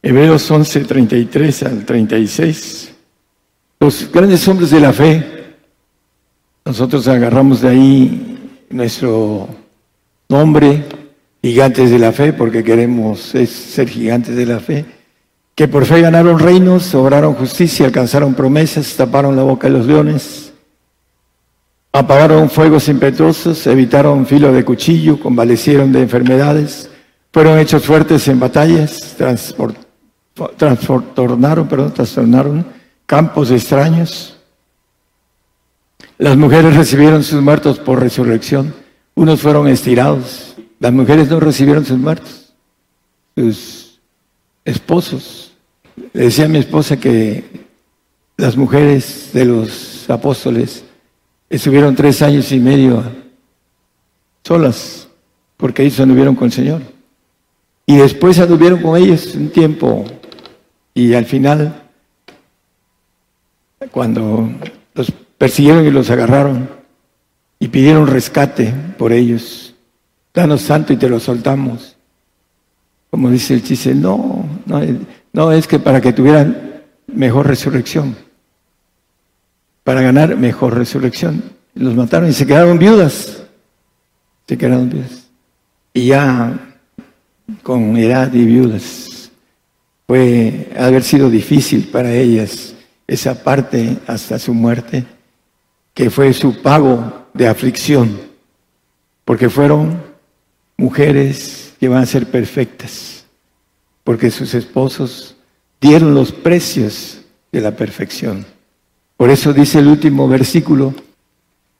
Hebreos 0.00 0.48
11, 0.48 0.84
33 0.84 1.62
al 1.64 1.84
36. 1.84 2.94
Los 3.80 4.12
grandes 4.12 4.46
hombres 4.46 4.70
de 4.70 4.78
la 4.78 4.92
fe, 4.92 5.56
nosotros 6.64 7.08
agarramos 7.08 7.60
de 7.62 7.68
ahí 7.70 8.64
nuestro 8.70 9.48
nombre, 10.28 10.84
gigantes 11.42 11.90
de 11.90 11.98
la 11.98 12.12
fe, 12.12 12.32
porque 12.32 12.62
queremos 12.62 13.18
ser 13.20 13.88
gigantes 13.88 14.36
de 14.36 14.46
la 14.46 14.60
fe, 14.60 15.01
que 15.62 15.68
por 15.68 15.86
fe 15.86 16.00
ganaron 16.00 16.40
reinos, 16.40 16.92
obraron 16.92 17.34
justicia, 17.34 17.86
alcanzaron 17.86 18.34
promesas, 18.34 18.96
taparon 18.96 19.36
la 19.36 19.44
boca 19.44 19.68
de 19.68 19.74
los 19.74 19.86
leones, 19.86 20.52
apagaron 21.92 22.50
fuegos 22.50 22.88
impetuosos, 22.88 23.64
evitaron 23.68 24.26
filo 24.26 24.52
de 24.52 24.64
cuchillo, 24.64 25.20
convalecieron 25.20 25.92
de 25.92 26.02
enfermedades, 26.02 26.90
fueron 27.32 27.60
hechos 27.60 27.84
fuertes 27.84 28.26
en 28.26 28.40
batallas, 28.40 29.16
trastornaron, 30.56 32.66
campos 33.06 33.52
extraños. 33.52 34.36
Las 36.18 36.36
mujeres 36.36 36.74
recibieron 36.74 37.22
sus 37.22 37.40
muertos 37.40 37.78
por 37.78 38.00
resurrección, 38.00 38.74
unos 39.14 39.40
fueron 39.40 39.68
estirados, 39.68 40.56
las 40.80 40.92
mujeres 40.92 41.30
no 41.30 41.38
recibieron 41.38 41.84
sus 41.84 41.98
muertos, 41.98 42.52
sus 43.36 44.00
esposos. 44.64 45.50
Le 45.96 46.24
decía 46.24 46.46
a 46.46 46.48
mi 46.48 46.58
esposa 46.58 46.98
que 46.98 47.44
las 48.36 48.56
mujeres 48.56 49.30
de 49.32 49.44
los 49.44 50.08
apóstoles 50.10 50.84
estuvieron 51.48 51.94
tres 51.94 52.22
años 52.22 52.50
y 52.52 52.58
medio 52.58 53.02
solas, 54.44 55.08
porque 55.56 55.82
ellos 55.82 56.00
anduvieron 56.00 56.34
con 56.34 56.46
el 56.46 56.52
Señor. 56.52 56.82
Y 57.86 57.96
después 57.96 58.38
anduvieron 58.38 58.80
con 58.80 58.96
ellos 58.96 59.34
un 59.34 59.50
tiempo 59.50 60.04
y 60.94 61.14
al 61.14 61.24
final, 61.24 61.82
cuando 63.90 64.50
los 64.94 65.12
persiguieron 65.38 65.86
y 65.86 65.90
los 65.90 66.10
agarraron 66.10 66.68
y 67.58 67.68
pidieron 67.68 68.06
rescate 68.06 68.72
por 68.98 69.12
ellos, 69.12 69.74
danos 70.34 70.62
santo 70.62 70.92
y 70.92 70.96
te 70.96 71.08
lo 71.08 71.18
soltamos. 71.18 71.96
Como 73.10 73.30
dice 73.30 73.54
el 73.54 73.62
chiste, 73.62 73.94
no, 73.94 74.44
no, 74.66 74.80
no 75.32 75.52
es 75.52 75.66
que 75.66 75.78
para 75.78 76.00
que 76.00 76.12
tuvieran 76.12 76.82
mejor 77.06 77.46
resurrección, 77.46 78.16
para 79.84 80.02
ganar 80.02 80.36
mejor 80.36 80.76
resurrección. 80.76 81.42
Los 81.74 81.94
mataron 81.94 82.28
y 82.28 82.32
se 82.32 82.46
quedaron 82.46 82.78
viudas. 82.78 83.42
Se 84.46 84.56
quedaron 84.56 84.90
viudas. 84.90 85.28
Y 85.94 86.06
ya 86.06 86.72
con 87.62 87.96
edad 87.96 88.32
y 88.32 88.44
viudas, 88.44 89.30
fue 90.06 90.70
haber 90.78 91.02
sido 91.02 91.30
difícil 91.30 91.88
para 91.88 92.12
ellas 92.12 92.74
esa 93.06 93.42
parte 93.42 93.98
hasta 94.06 94.38
su 94.38 94.54
muerte, 94.54 95.04
que 95.92 96.08
fue 96.10 96.32
su 96.32 96.62
pago 96.62 97.26
de 97.34 97.48
aflicción, 97.48 98.18
porque 99.24 99.50
fueron 99.50 100.02
mujeres 100.76 101.74
que 101.78 101.88
van 101.88 102.02
a 102.02 102.06
ser 102.06 102.26
perfectas, 102.26 103.21
porque 104.04 104.30
sus 104.30 104.54
esposos 104.54 105.36
dieron 105.80 106.14
los 106.14 106.32
precios 106.32 107.20
de 107.50 107.60
la 107.60 107.72
perfección. 107.76 108.44
Por 109.16 109.30
eso 109.30 109.52
dice 109.52 109.78
el 109.78 109.88
último 109.88 110.28
versículo, 110.28 110.94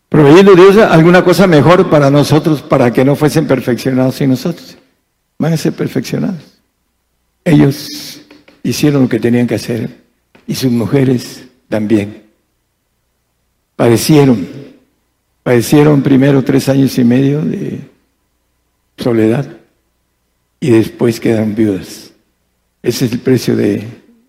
proveyendo 0.08 0.54
Dios 0.54 0.76
alguna 0.76 1.24
cosa 1.24 1.46
mejor 1.46 1.90
para 1.90 2.10
nosotros, 2.10 2.62
para 2.62 2.92
que 2.92 3.04
no 3.04 3.16
fuesen 3.16 3.46
perfeccionados 3.46 4.20
y 4.20 4.26
nosotros. 4.26 4.76
Van 5.38 5.52
a 5.52 5.56
ser 5.56 5.72
perfeccionados. 5.72 6.60
Ellos 7.44 8.22
hicieron 8.62 9.02
lo 9.02 9.08
que 9.08 9.18
tenían 9.18 9.46
que 9.46 9.56
hacer 9.56 10.02
y 10.46 10.54
sus 10.54 10.70
mujeres 10.70 11.44
también. 11.68 12.22
Padecieron, 13.74 14.46
padecieron 15.42 16.02
primero 16.02 16.44
tres 16.44 16.68
años 16.68 16.96
y 16.98 17.04
medio 17.04 17.40
de 17.42 17.80
soledad 18.96 19.56
y 20.60 20.70
después 20.70 21.18
quedan 21.18 21.54
viudas. 21.56 22.11
Ese 22.82 23.04
es 23.04 23.12
el 23.12 23.20
precio 23.20 23.54
de 23.54 23.86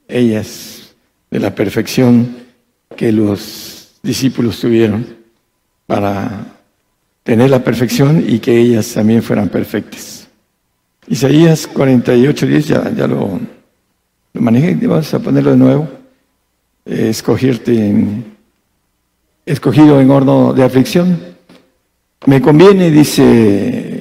ellas, 0.08 0.94
de 1.32 1.40
la 1.40 1.56
perfección 1.56 2.38
que 2.96 3.12
los 3.12 3.96
discípulos 4.04 4.60
tuvieron 4.60 5.06
para 5.88 6.46
tener 7.24 7.50
la 7.50 7.64
perfección 7.64 8.24
y 8.28 8.40
que 8.40 8.58
ellas 8.58 8.94
también 8.94 9.24
fueran 9.24 9.50
perfectas. 9.50 10.28
Isaías 11.08 11.68
48, 11.68 12.46
10, 12.46 12.68
ya, 12.68 12.92
ya 12.92 13.08
lo, 13.08 13.40
lo 14.34 14.42
manejé, 14.42 14.76
vamos 14.88 15.14
a 15.14 15.20
ponerlo 15.20 15.52
de 15.52 15.58
nuevo. 15.58 15.90
escogerte 16.86 17.74
en, 17.74 18.36
escogido 19.46 20.00
en 20.00 20.12
horno 20.12 20.54
de 20.54 20.64
aflicción. 20.64 21.20
Me 22.26 22.42
conviene, 22.42 22.92
dice 22.92 23.94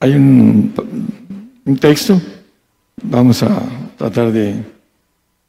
hay 0.00 0.14
un, 0.14 0.72
texto, 1.76 2.20
vamos 3.02 3.42
a 3.42 3.60
tratar 3.96 4.32
de, 4.32 4.62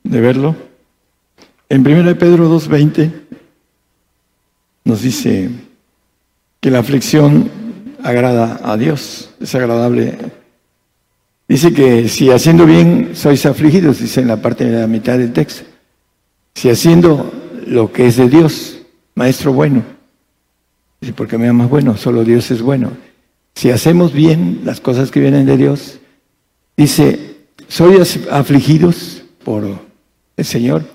verlo. 0.03 0.55
En 1.69 1.87
1 1.87 2.17
Pedro 2.17 2.49
2.20 2.49 3.11
nos 4.85 5.01
dice 5.01 5.49
que 6.59 6.71
la 6.71 6.79
aflicción 6.79 7.49
agrada 8.03 8.59
a 8.63 8.75
Dios, 8.75 9.29
es 9.39 9.53
agradable. 9.55 10.17
Dice 11.47 11.73
que 11.73 12.09
si 12.09 12.31
haciendo 12.31 12.65
bien 12.65 13.11
sois 13.13 13.45
afligidos, 13.45 13.99
dice 13.99 14.21
en 14.21 14.27
la 14.27 14.41
parte 14.41 14.65
de 14.65 14.79
la 14.79 14.87
mitad 14.87 15.17
del 15.17 15.33
texto. 15.33 15.63
Si 16.55 16.69
haciendo 16.69 17.31
lo 17.67 17.91
que 17.91 18.07
es 18.07 18.17
de 18.17 18.29
Dios, 18.29 18.79
maestro 19.15 19.53
bueno, 19.53 19.83
¿Y 21.01 21.11
por 21.11 21.27
qué 21.27 21.37
me 21.37 21.47
amas 21.47 21.69
bueno? 21.69 21.95
Solo 21.97 22.23
Dios 22.23 22.51
es 22.51 22.61
bueno. 22.61 22.91
si 23.55 23.71
hacemos 23.71 24.13
bien 24.13 24.61
las 24.63 24.79
cosas 24.79 25.11
que 25.11 25.19
vienen 25.19 25.45
de 25.45 25.57
Dios, 25.57 25.98
dice, 26.79 27.35
soy 27.67 27.97
afligidos 28.31 29.23
por 29.43 29.67
el 30.37 30.45
Señor 30.45 30.85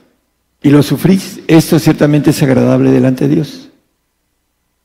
y 0.62 0.70
lo 0.70 0.82
sufrís, 0.82 1.40
esto 1.46 1.78
ciertamente 1.78 2.30
es 2.30 2.42
agradable 2.42 2.90
delante 2.90 3.28
de 3.28 3.34
Dios. 3.34 3.68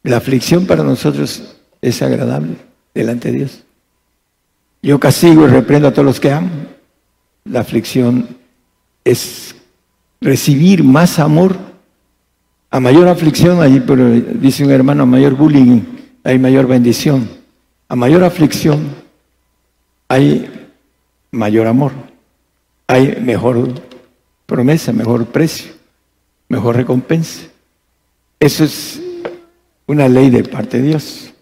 La 0.03 0.17
aflicción 0.17 0.65
para 0.65 0.83
nosotros 0.83 1.55
es 1.81 2.01
agradable 2.01 2.57
delante 2.93 3.31
de 3.31 3.38
Dios. 3.38 3.63
Yo 4.81 4.99
castigo 4.99 5.45
y 5.45 5.47
reprendo 5.47 5.88
a 5.88 5.93
todos 5.93 6.05
los 6.05 6.19
que 6.19 6.33
amo. 6.33 6.49
La 7.45 7.62
aflicción 7.62 8.27
es 9.05 9.55
recibir 10.19 10.83
más 10.83 11.17
amor. 11.17 11.57
A 12.71 12.81
mayor 12.81 13.07
aflicción, 13.07 13.62
ahí 13.62 13.81
pero 13.88 14.09
dice 14.09 14.65
un 14.65 14.71
hermano, 14.71 15.03
a 15.03 15.05
mayor 15.05 15.35
bullying 15.35 15.81
hay 16.25 16.38
mayor 16.38 16.67
bendición. 16.67 17.29
A 17.88 17.95
mayor 17.95 18.25
aflicción 18.25 18.89
hay 20.09 20.59
mayor 21.31 21.67
amor. 21.67 21.91
Hay 22.87 23.17
mejor 23.21 23.73
promesa, 24.45 24.91
mejor 24.91 25.25
precio, 25.27 25.71
mejor 26.47 26.75
recompensa. 26.75 27.41
Eso 28.39 28.63
es 28.63 29.01
una 29.85 30.07
ley 30.07 30.29
de 30.29 30.43
parte 30.43 30.81
de 30.81 30.87
Dios, 30.87 31.33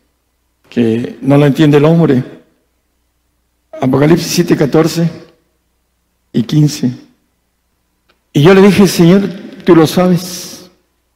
que 0.69 1.17
no 1.21 1.38
lo 1.38 1.45
entiende 1.45 1.78
el 1.78 1.86
hombre. 1.86 2.23
Apocalipsis 3.80 4.28
7, 4.28 4.58
14 4.58 5.10
y 6.34 6.43
15. 6.43 6.91
Y 8.34 8.41
yo 8.41 8.54
le 8.54 8.62
dije, 8.62 8.88
Señor, 8.88 9.21
tú 9.63 9.76
lo 9.76 9.88
sabes. 9.88 10.69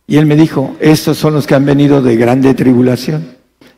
Y 0.07 0.17
él 0.17 0.25
me 0.25 0.35
dijo, 0.35 0.75
estos 0.79 1.17
son 1.17 1.33
los 1.33 1.47
que 1.47 1.55
han 1.55 1.65
venido 1.65 2.01
de 2.01 2.15
grande 2.17 2.53
tribulación 2.53 3.35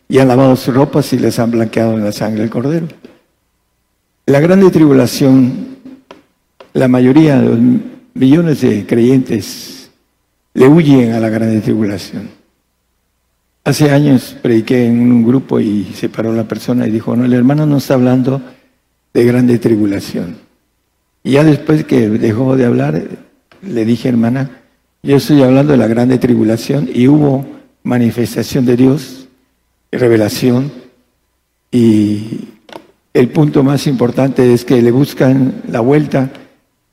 y 0.08 0.20
han 0.20 0.28
lavado 0.28 0.56
sus 0.56 0.74
ropas 0.74 1.14
y 1.14 1.20
les 1.20 1.40
han 1.40 1.52
blanqueado 1.52 1.94
en 1.94 2.04
la 2.04 2.12
sangre 2.12 2.42
del 2.42 2.50
cordero. 2.50 2.88
La 4.26 4.40
grande 4.40 4.72
tribulación, 4.72 5.78
la 6.74 6.88
mayoría 6.88 7.42
de 7.42 7.50
los 7.50 7.60
millones 8.14 8.62
de 8.62 8.86
creyentes 8.86 9.92
le 10.54 10.66
huyen 10.68 11.12
a 11.12 11.20
la 11.20 11.28
grande 11.28 11.60
tribulación. 11.60 12.30
Hace 13.66 13.92
años 13.92 14.38
prediqué 14.42 14.86
en 14.86 15.12
un 15.12 15.26
grupo 15.26 15.60
y 15.60 15.84
se 15.94 16.08
paró 16.08 16.32
la 16.32 16.48
persona 16.48 16.88
y 16.88 16.92
dijo, 16.92 17.18
no, 17.18 17.26
el 17.26 17.34
hermano 17.34 17.66
no 17.66 17.78
está 17.78 17.96
hablando 17.96 18.42
de 19.14 19.26
grande 19.26 19.60
tribulación. 19.60 20.38
Y 21.22 21.32
ya 21.32 21.44
después 21.44 21.84
que 21.84 22.08
dejó 22.10 22.56
de 22.56 22.66
hablar, 22.66 23.04
le 23.62 23.86
dije, 23.86 24.08
hermana, 24.08 24.62
yo 25.02 25.18
estoy 25.18 25.44
hablando 25.44 25.74
de 25.74 25.78
la 25.78 25.88
grande 25.88 26.18
tribulación 26.18 26.90
y 26.94 27.10
hubo 27.10 27.46
manifestación 27.84 28.66
de 28.66 28.78
Dios, 28.78 29.28
revelación, 29.92 30.72
y 31.74 32.53
el 33.14 33.30
punto 33.30 33.64
más 33.64 33.86
importante 33.88 34.54
es 34.54 34.66
que 34.66 34.82
le 34.82 34.92
buscan 34.92 35.62
la 35.68 35.82
vuelta 35.82 36.32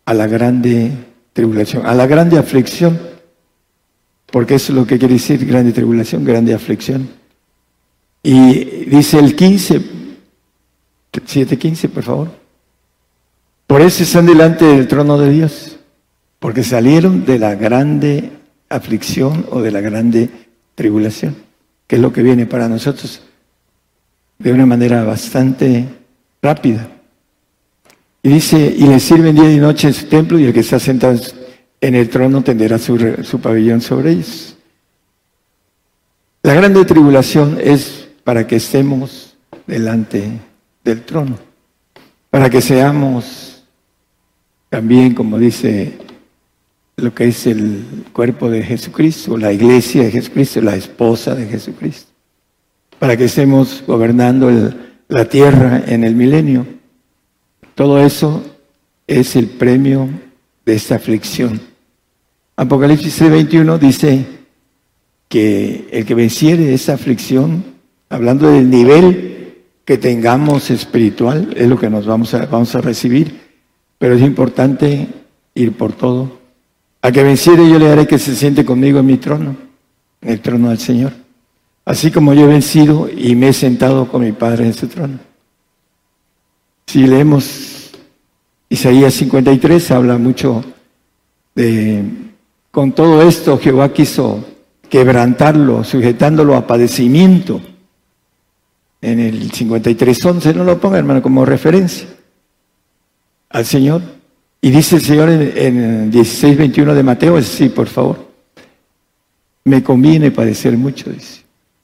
a 0.04 0.14
la 0.14 0.26
grande 0.26 0.92
tribulación, 1.32 1.86
a 1.86 1.94
la 1.94 2.06
grande 2.06 2.38
aflicción, 2.38 3.00
porque 4.26 4.56
eso 4.56 4.72
es 4.72 4.78
lo 4.78 4.86
que 4.86 4.98
quiere 4.98 5.14
decir 5.14 5.44
grande 5.46 5.72
tribulación, 5.72 6.24
grande 6.24 6.54
aflicción. 6.54 7.08
Y 8.22 8.86
dice 8.86 9.18
el 9.18 9.34
15, 9.34 9.80
7.15, 11.12 11.88
por 11.88 12.02
favor. 12.02 12.30
Por 13.66 13.80
eso 13.80 14.02
están 14.02 14.26
delante 14.26 14.64
del 14.64 14.88
trono 14.88 15.16
de 15.16 15.30
Dios, 15.30 15.78
porque 16.38 16.62
salieron 16.62 17.24
de 17.24 17.38
la 17.38 17.54
grande 17.54 18.30
aflicción 18.68 19.46
o 19.50 19.62
de 19.62 19.70
la 19.70 19.80
grande 19.80 20.28
tribulación, 20.74 21.36
que 21.86 21.96
es 21.96 22.02
lo 22.02 22.12
que 22.12 22.22
viene 22.22 22.46
para 22.46 22.68
nosotros 22.68 23.22
de 24.40 24.52
una 24.52 24.66
manera 24.66 25.04
bastante 25.04 25.99
rápida. 26.42 26.88
Y 28.22 28.28
dice, 28.28 28.74
y 28.76 28.86
le 28.86 29.00
sirven 29.00 29.34
día 29.34 29.50
y 29.50 29.58
noche 29.58 29.88
en 29.88 29.94
su 29.94 30.06
templo 30.06 30.38
y 30.38 30.44
el 30.44 30.52
que 30.52 30.60
está 30.60 30.78
sentado 30.78 31.18
en 31.80 31.94
el 31.94 32.08
trono 32.10 32.42
tenderá 32.42 32.78
su, 32.78 32.98
su 33.22 33.40
pabellón 33.40 33.80
sobre 33.80 34.12
ellos. 34.12 34.56
La 36.42 36.54
grande 36.54 36.84
tribulación 36.84 37.58
es 37.62 38.08
para 38.24 38.46
que 38.46 38.56
estemos 38.56 39.36
delante 39.66 40.40
del 40.84 41.02
trono, 41.02 41.38
para 42.30 42.50
que 42.50 42.60
seamos 42.60 43.64
también, 44.68 45.14
como 45.14 45.38
dice 45.38 45.98
lo 46.96 47.14
que 47.14 47.28
es 47.28 47.46
el 47.46 48.04
cuerpo 48.12 48.50
de 48.50 48.62
Jesucristo, 48.62 49.36
la 49.36 49.52
iglesia 49.52 50.04
de 50.04 50.10
Jesucristo, 50.10 50.60
la 50.60 50.76
esposa 50.76 51.34
de 51.34 51.46
Jesucristo, 51.46 52.10
para 52.98 53.16
que 53.16 53.24
estemos 53.24 53.82
gobernando 53.86 54.50
el, 54.50 54.89
la 55.10 55.24
tierra 55.24 55.82
en 55.86 56.04
el 56.04 56.14
milenio. 56.14 56.66
Todo 57.74 58.00
eso 58.00 58.42
es 59.06 59.36
el 59.36 59.48
premio 59.48 60.08
de 60.64 60.74
esta 60.74 60.94
aflicción. 60.94 61.60
Apocalipsis 62.56 63.18
21 63.28 63.78
dice 63.78 64.24
que 65.28 65.88
el 65.90 66.04
que 66.04 66.14
venciere 66.14 66.72
esa 66.72 66.94
aflicción, 66.94 67.64
hablando 68.08 68.50
del 68.50 68.70
nivel 68.70 69.54
que 69.84 69.98
tengamos 69.98 70.70
espiritual, 70.70 71.54
es 71.56 71.68
lo 71.68 71.78
que 71.78 71.90
nos 71.90 72.06
vamos 72.06 72.32
a, 72.34 72.46
vamos 72.46 72.74
a 72.76 72.80
recibir, 72.80 73.40
pero 73.98 74.14
es 74.14 74.22
importante 74.22 75.08
ir 75.54 75.72
por 75.72 75.92
todo. 75.92 76.38
A 77.02 77.10
que 77.10 77.22
venciere 77.24 77.68
yo 77.68 77.78
le 77.78 77.88
haré 77.88 78.06
que 78.06 78.18
se 78.18 78.36
siente 78.36 78.64
conmigo 78.64 79.00
en 79.00 79.06
mi 79.06 79.16
trono, 79.16 79.56
en 80.20 80.28
el 80.28 80.40
trono 80.40 80.68
del 80.68 80.78
Señor 80.78 81.19
así 81.90 82.12
como 82.12 82.32
yo 82.34 82.44
he 82.44 82.46
vencido 82.46 83.08
y 83.08 83.34
me 83.34 83.48
he 83.48 83.52
sentado 83.52 84.06
con 84.06 84.22
mi 84.22 84.30
Padre 84.30 84.64
en 84.64 84.74
su 84.74 84.86
trono. 84.86 85.18
Si 86.86 87.04
leemos 87.04 87.90
Isaías 88.68 89.12
53, 89.14 89.90
habla 89.90 90.16
mucho 90.16 90.64
de, 91.52 92.04
con 92.70 92.92
todo 92.92 93.22
esto 93.22 93.58
Jehová 93.58 93.92
quiso 93.92 94.44
quebrantarlo, 94.88 95.82
sujetándolo 95.82 96.54
a 96.54 96.64
padecimiento. 96.64 97.60
En 99.02 99.18
el 99.18 99.50
53.11, 99.50 100.54
no 100.54 100.62
lo 100.62 100.78
ponga 100.78 100.98
hermano 100.98 101.20
como 101.20 101.44
referencia 101.44 102.06
al 103.48 103.66
Señor. 103.66 104.02
Y 104.60 104.70
dice 104.70 104.94
el 104.94 105.02
Señor 105.02 105.28
en, 105.30 105.42
en 105.56 106.12
16.21 106.12 106.94
de 106.94 107.02
Mateo, 107.02 107.42
sí, 107.42 107.68
por 107.68 107.88
favor, 107.88 108.28
me 109.64 109.82
conviene 109.82 110.30
padecer 110.30 110.76
mucho, 110.76 111.10
dice. 111.10 111.39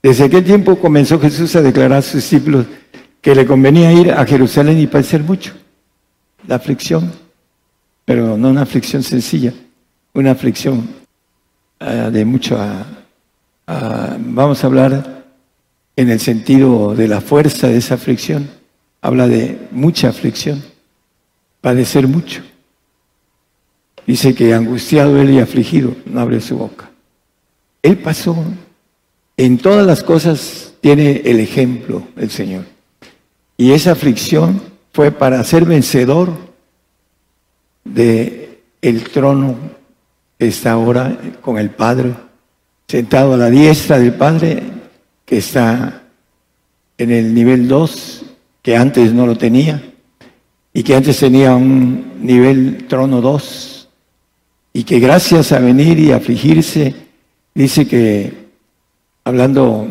Desde 0.06 0.26
aquel 0.26 0.44
tiempo 0.44 0.76
comenzó 0.76 1.18
Jesús 1.18 1.56
a 1.56 1.62
declarar 1.62 1.98
a 1.98 2.02
sus 2.02 2.22
discípulos 2.22 2.64
que 3.20 3.34
le 3.34 3.44
convenía 3.44 3.92
ir 3.92 4.12
a 4.12 4.24
Jerusalén 4.24 4.78
y 4.78 4.86
padecer 4.86 5.24
mucho. 5.24 5.52
La 6.46 6.54
aflicción, 6.54 7.10
pero 8.04 8.38
no 8.38 8.50
una 8.50 8.62
aflicción 8.62 9.02
sencilla, 9.02 9.52
una 10.14 10.30
aflicción 10.30 10.88
uh, 11.80 12.08
de 12.12 12.24
mucho, 12.24 12.54
uh, 12.54 14.16
vamos 14.16 14.62
a 14.62 14.66
hablar 14.68 15.24
en 15.96 16.10
el 16.10 16.20
sentido 16.20 16.94
de 16.94 17.08
la 17.08 17.20
fuerza 17.20 17.66
de 17.66 17.78
esa 17.78 17.94
aflicción, 17.94 18.48
habla 19.00 19.26
de 19.26 19.58
mucha 19.72 20.10
aflicción, 20.10 20.62
padecer 21.60 22.06
mucho. 22.06 22.44
Dice 24.06 24.36
que 24.36 24.54
angustiado 24.54 25.20
él 25.20 25.30
y 25.30 25.40
afligido 25.40 25.96
no 26.04 26.20
abre 26.20 26.40
su 26.40 26.56
boca. 26.56 26.90
Él 27.82 27.98
pasó 27.98 28.36
en 29.36 29.58
todas 29.58 29.86
las 29.86 30.02
cosas 30.02 30.74
tiene 30.80 31.22
el 31.24 31.40
ejemplo 31.40 32.06
el 32.16 32.30
Señor. 32.30 32.64
Y 33.56 33.72
esa 33.72 33.92
aflicción 33.92 34.60
fue 34.92 35.10
para 35.10 35.42
ser 35.44 35.64
vencedor 35.64 36.32
de 37.84 38.60
el 38.82 39.04
trono 39.10 39.56
que 40.38 40.48
está 40.48 40.72
ahora 40.72 41.18
con 41.40 41.58
el 41.58 41.70
Padre, 41.70 42.14
sentado 42.88 43.34
a 43.34 43.36
la 43.36 43.50
diestra 43.50 43.98
del 43.98 44.14
Padre, 44.14 44.62
que 45.24 45.38
está 45.38 46.02
en 46.98 47.10
el 47.10 47.34
nivel 47.34 47.68
2, 47.68 48.24
que 48.62 48.76
antes 48.76 49.12
no 49.12 49.26
lo 49.26 49.36
tenía, 49.36 49.82
y 50.72 50.82
que 50.82 50.94
antes 50.94 51.18
tenía 51.18 51.54
un 51.54 52.20
nivel 52.20 52.86
trono 52.88 53.20
2, 53.20 53.88
y 54.74 54.84
que 54.84 55.00
gracias 55.00 55.52
a 55.52 55.58
venir 55.58 55.98
y 55.98 56.12
afligirse, 56.12 56.94
dice 57.54 57.86
que 57.86 58.45
hablando 59.26 59.88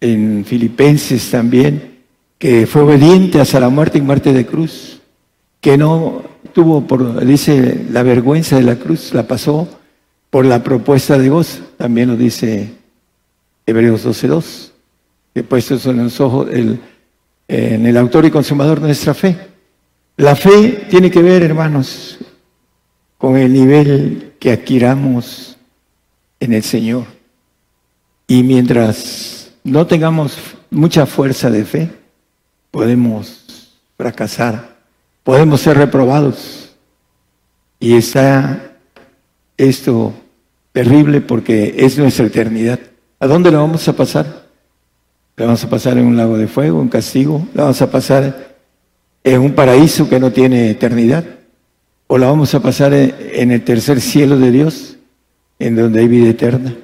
en 0.00 0.44
Filipenses 0.44 1.32
también, 1.32 1.98
que 2.38 2.64
fue 2.64 2.82
obediente 2.82 3.40
hasta 3.40 3.58
la 3.58 3.70
muerte 3.70 3.98
y 3.98 4.02
muerte 4.02 4.32
de 4.32 4.46
cruz, 4.46 5.00
que 5.60 5.76
no 5.76 6.22
tuvo, 6.52 6.86
por, 6.86 7.26
dice, 7.26 7.86
la 7.90 8.04
vergüenza 8.04 8.54
de 8.54 8.62
la 8.62 8.76
cruz, 8.76 9.12
la 9.14 9.26
pasó 9.26 9.68
por 10.30 10.46
la 10.46 10.62
propuesta 10.62 11.18
de 11.18 11.28
gozo, 11.28 11.64
también 11.76 12.08
lo 12.08 12.16
dice 12.16 12.74
Hebreos 13.66 14.06
12.2, 14.06 14.70
que 15.34 15.42
puestos 15.42 15.82
son 15.82 15.96
los 15.96 16.20
ojos 16.20 16.48
el, 16.52 16.78
en 17.48 17.84
el 17.84 17.96
autor 17.96 18.26
y 18.26 18.30
consumador 18.30 18.78
de 18.78 18.86
nuestra 18.86 19.14
fe. 19.14 19.36
La 20.18 20.36
fe 20.36 20.86
tiene 20.88 21.10
que 21.10 21.20
ver, 21.20 21.42
hermanos, 21.42 22.18
con 23.18 23.36
el 23.36 23.52
nivel 23.52 24.34
que 24.38 24.52
adquiramos 24.52 25.56
en 26.38 26.52
el 26.52 26.62
Señor. 26.62 27.23
Y 28.26 28.42
mientras 28.42 29.52
no 29.64 29.86
tengamos 29.86 30.36
mucha 30.70 31.06
fuerza 31.06 31.50
de 31.50 31.64
fe, 31.64 31.90
podemos 32.70 33.74
fracasar, 33.96 34.76
podemos 35.22 35.60
ser 35.60 35.76
reprobados. 35.76 36.74
Y 37.78 37.96
está 37.96 38.72
esto 39.56 40.12
terrible 40.72 41.20
porque 41.20 41.74
es 41.78 41.98
nuestra 41.98 42.26
eternidad. 42.26 42.80
¿A 43.20 43.26
dónde 43.26 43.50
la 43.50 43.58
vamos 43.58 43.86
a 43.88 43.92
pasar? 43.94 44.44
¿La 45.36 45.46
vamos 45.46 45.64
a 45.64 45.70
pasar 45.70 45.98
en 45.98 46.06
un 46.06 46.16
lago 46.16 46.38
de 46.38 46.46
fuego, 46.46 46.80
un 46.80 46.88
castigo? 46.88 47.46
¿La 47.54 47.62
vamos 47.64 47.82
a 47.82 47.90
pasar 47.90 48.56
en 49.22 49.40
un 49.40 49.52
paraíso 49.52 50.08
que 50.08 50.20
no 50.20 50.32
tiene 50.32 50.70
eternidad? 50.70 51.24
¿O 52.06 52.18
la 52.18 52.26
vamos 52.26 52.54
a 52.54 52.60
pasar 52.60 52.92
en 52.94 53.50
el 53.50 53.64
tercer 53.64 54.00
cielo 54.00 54.38
de 54.38 54.50
Dios, 54.50 54.96
en 55.58 55.76
donde 55.76 56.00
hay 56.00 56.08
vida 56.08 56.30
eterna? 56.30 56.74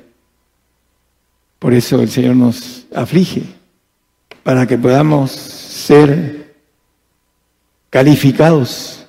Por 1.61 1.75
eso 1.75 2.01
el 2.01 2.09
Señor 2.09 2.37
nos 2.37 2.87
aflige, 2.95 3.43
para 4.43 4.67
que 4.67 4.79
podamos 4.79 5.31
ser 5.31 6.55
calificados 7.91 9.07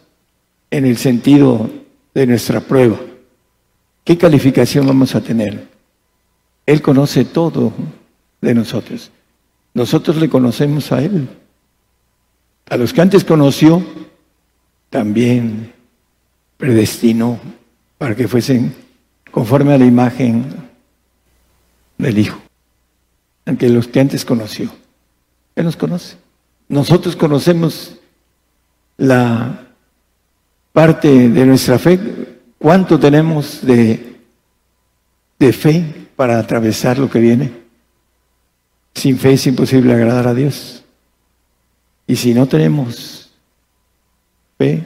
en 0.70 0.86
el 0.86 0.98
sentido 0.98 1.70
de 2.14 2.28
nuestra 2.28 2.60
prueba. 2.60 3.00
¿Qué 4.04 4.18
calificación 4.18 4.86
vamos 4.86 5.16
a 5.16 5.22
tener? 5.22 5.70
Él 6.66 6.82
conoce 6.82 7.24
todo 7.24 7.72
de 8.42 8.54
nosotros. 8.54 9.12
Nosotros 9.74 10.18
le 10.18 10.28
conocemos 10.30 10.92
a 10.92 11.02
Él. 11.02 11.30
A 12.70 12.76
los 12.76 12.92
que 12.92 13.02
antes 13.02 13.24
conoció, 13.24 13.82
también 14.90 15.72
predestinó 16.58 17.40
para 17.98 18.14
que 18.14 18.28
fuesen 18.28 18.76
conforme 19.32 19.74
a 19.74 19.78
la 19.78 19.86
imagen 19.86 20.61
del 22.02 22.18
Hijo, 22.18 22.42
aunque 23.46 23.70
los 23.70 23.88
que 23.88 24.00
antes 24.00 24.26
conoció. 24.26 24.72
Él 25.56 25.66
nos 25.66 25.78
conoce. 25.78 26.18
Nosotros 26.68 27.16
conocemos 27.16 27.98
la 28.98 29.68
parte 30.72 31.30
de 31.30 31.46
nuestra 31.46 31.78
fe, 31.78 32.00
cuánto 32.58 33.00
tenemos 33.00 33.66
de, 33.66 34.18
de 35.38 35.54
fe 35.54 36.08
para 36.16 36.40
atravesar 36.40 36.98
lo 36.98 37.10
que 37.10 37.20
viene. 37.20 37.52
Sin 38.94 39.18
fe 39.18 39.34
es 39.34 39.48
imposible 39.48 39.94
agradar 39.94 40.28
a 40.28 40.34
Dios. 40.34 40.84
Y 42.08 42.16
si 42.16 42.34
no 42.34 42.48
tenemos 42.48 43.32
fe, 44.58 44.84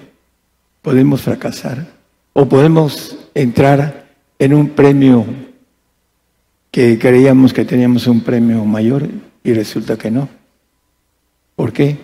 podemos 0.81 1.21
fracasar 1.21 1.85
o 2.33 2.47
podemos 2.47 3.17
entrar 3.33 4.05
en 4.37 4.53
un 4.53 4.69
premio 4.69 5.25
que 6.75 6.99
creíamos 6.99 7.53
que 7.53 7.63
teníamos 7.63 8.05
un 8.05 8.19
premio 8.19 8.65
mayor 8.65 9.07
y 9.45 9.53
resulta 9.53 9.97
que 9.97 10.11
no. 10.11 10.27
¿Por 11.55 11.71
qué? 11.71 11.97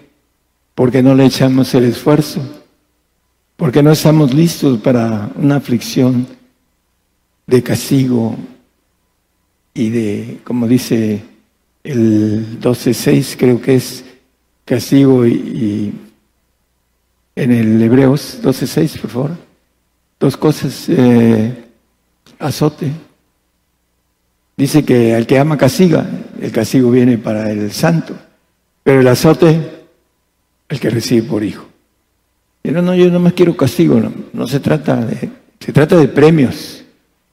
Porque 0.76 1.04
no 1.04 1.14
le 1.14 1.26
echamos 1.26 1.74
el 1.76 1.84
esfuerzo, 1.84 2.42
porque 3.58 3.84
no 3.84 3.92
estamos 3.92 4.34
listos 4.34 4.80
para 4.80 5.30
una 5.36 5.58
aflicción 5.58 6.26
de 7.48 7.62
castigo 7.62 8.38
y 9.74 9.90
de, 9.90 10.40
como 10.46 10.70
dice 10.70 11.22
el 11.84 12.58
12.6, 12.62 13.36
creo 13.38 13.62
que 13.62 13.76
es 13.76 14.06
castigo 14.64 15.28
y 15.28 15.94
en 17.36 17.52
el 17.52 17.82
Hebreos 17.82 18.40
12.6, 18.42 19.02
por 19.02 19.10
favor. 19.10 19.32
Dos 20.18 20.38
cosas, 20.38 20.86
eh, 20.88 21.66
azote. 22.40 23.11
Dice 24.58 24.84
que 24.84 25.16
al 25.16 25.26
que 25.26 25.40
ama 25.40 25.58
castiga, 25.58 26.06
el 26.42 26.52
castigo 26.52 26.92
viene 26.92 27.18
para 27.18 27.52
el 27.52 27.72
santo, 27.72 28.16
pero 28.84 29.02
el 29.02 29.08
azote, 29.08 29.60
el 30.70 30.80
que 30.80 30.90
recibe 30.90 31.24
por 31.24 31.44
hijo. 31.44 31.66
Y 32.64 32.72
no, 32.72 32.94
yo 32.94 33.10
no 33.10 33.20
más 33.20 33.34
quiero 33.34 33.58
castigo, 33.58 34.00
no, 34.00 34.12
no 34.34 34.48
se 34.48 34.60
trata 34.60 34.98
de, 34.98 35.30
se 35.60 35.74
trata 35.74 35.98
de 35.98 36.08
premios 36.08 36.84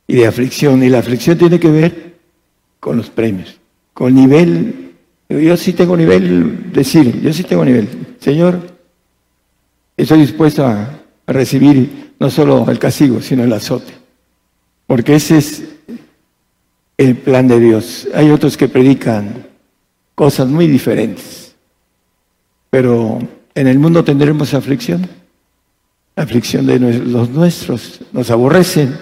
y 0.07 0.17
de 0.17 0.27
aflicción, 0.27 0.83
y 0.83 0.89
la 0.89 1.01
aflicción 1.01 1.37
tiene 1.37 1.61
que 1.61 1.71
ver 1.71 2.15
con 2.81 2.97
los 2.97 3.11
premios, 3.11 3.59
con 3.93 4.15
nivel, 4.15 4.95
yo 5.29 5.57
sí 5.57 5.75
tengo 5.75 5.97
nivel, 5.97 6.73
decir, 6.73 7.21
yo 7.21 7.33
sí 7.33 7.43
tengo 7.43 7.65
nivel, 7.65 7.89
Señor, 8.21 8.79
Estoy 9.99 10.21
dispuesto 10.21 10.65
a, 10.65 10.95
recibir 11.27 12.15
no 12.19 12.31
solo 12.31 12.71
el 12.71 12.79
castigo, 12.79 13.21
sino 13.21 13.45
el 13.45 13.53
azote. 13.53 13.93
Porque 14.87 15.17
ese 15.17 15.37
es 15.37 15.63
el 16.99 17.17
plan 17.17 17.49
de 17.49 17.59
Dios. 17.59 18.07
Hay 18.15 18.31
otros 18.31 18.59
que 18.59 18.69
predican 18.69 19.47
cosas 20.15 20.49
muy 20.49 20.67
diferentes. 20.67 21.55
Pero 22.69 23.19
en 23.55 23.67
el 23.67 23.79
mundo 23.79 24.05
tendremos 24.05 24.53
aflicción. 24.53 25.09
Aflicción 26.15 26.67
de 26.67 26.79
los 26.79 27.31
nuestros. 27.31 28.01
Nos 28.13 28.31
aborrecen. 28.31 28.95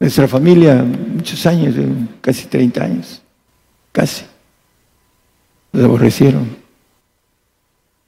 Nuestra 0.00 0.26
familia, 0.26 0.82
muchos 0.82 1.44
años, 1.44 1.74
casi 2.22 2.46
30 2.46 2.82
años. 2.82 3.20
Casi. 3.92 4.24
Nos 5.72 5.84
aborrecieron. 5.84 6.56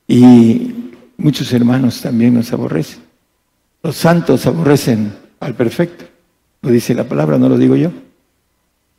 Y 0.08 0.80
Muchos 1.20 1.52
hermanos 1.52 2.00
también 2.00 2.32
nos 2.32 2.50
aborrecen. 2.50 3.02
Los 3.82 3.96
santos 3.96 4.46
aborrecen 4.46 5.12
al 5.38 5.54
perfecto. 5.54 6.06
Lo 6.62 6.70
dice 6.70 6.94
la 6.94 7.04
palabra, 7.04 7.36
no 7.36 7.48
lo 7.50 7.58
digo 7.58 7.76
yo. 7.76 7.90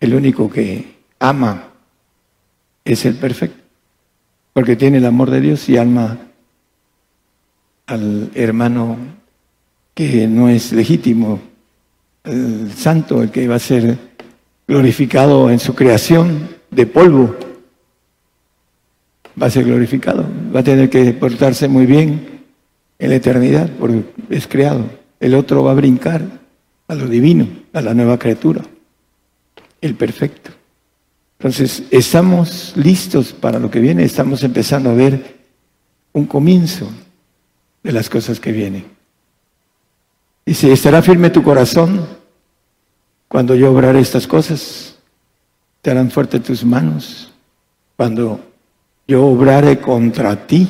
El 0.02 0.14
único 0.14 0.50
que 0.50 0.98
ama 1.20 1.70
es 2.84 3.06
el 3.06 3.16
perfecto, 3.16 3.64
porque 4.52 4.76
tiene 4.76 4.98
el 4.98 5.06
amor 5.06 5.30
de 5.30 5.40
Dios 5.40 5.70
y 5.70 5.78
ama 5.78 6.18
al 7.88 8.32
hermano 8.36 8.98
que 9.94 10.28
no 10.28 10.50
es 10.50 10.74
legítimo, 10.74 11.40
el 12.24 12.72
santo, 12.74 13.22
el 13.22 13.32
que 13.32 13.48
va 13.48 13.56
a 13.56 13.60
ser 13.60 13.98
glorificado 14.68 15.50
en 15.50 15.60
su 15.60 15.74
creación 15.74 16.50
de 16.70 16.86
polvo 16.86 17.36
va 19.42 19.48
a 19.48 19.50
ser 19.50 19.66
glorificado, 19.66 20.26
va 20.54 20.60
a 20.62 20.64
tener 20.64 20.90
que 20.90 21.14
portarse 21.14 21.68
muy 21.68 21.86
bien 21.86 22.42
en 23.00 23.10
la 23.10 23.16
eternidad, 23.16 23.70
porque 23.80 24.04
es 24.30 24.48
creado. 24.48 24.86
El 25.20 25.36
otro 25.36 25.64
va 25.64 25.72
a 25.72 25.76
brincar 25.76 26.22
a 26.88 26.96
lo 26.96 27.08
divino, 27.08 27.48
a 27.74 27.82
la 27.82 27.94
nueva 27.94 28.20
criatura, 28.20 28.62
el 29.82 29.96
perfecto. 29.96 30.52
Entonces, 31.40 31.84
estamos 31.90 32.74
listos 32.76 33.34
para 33.34 33.58
lo 33.58 33.72
que 33.72 33.80
viene, 33.80 34.04
estamos 34.04 34.44
empezando 34.44 34.92
a 34.92 34.94
ver 34.94 35.40
un 36.14 36.26
comienzo 36.26 36.88
de 37.82 37.92
las 37.92 38.10
cosas 38.10 38.40
que 38.40 38.52
vienen. 38.52 38.86
Dice, 40.46 40.72
estará 40.72 41.02
firme 41.02 41.32
tu 41.32 41.42
corazón 41.42 42.06
cuando 43.28 43.56
yo 43.56 43.72
obraré 43.72 44.00
estas 44.00 44.28
cosas, 44.28 44.98
te 45.82 45.90
harán 45.90 46.12
fuerte 46.12 46.40
tus 46.40 46.64
manos 46.64 47.32
cuando 47.96 48.40
yo 49.08 49.26
obraré 49.26 49.80
contra 49.80 50.46
ti. 50.46 50.68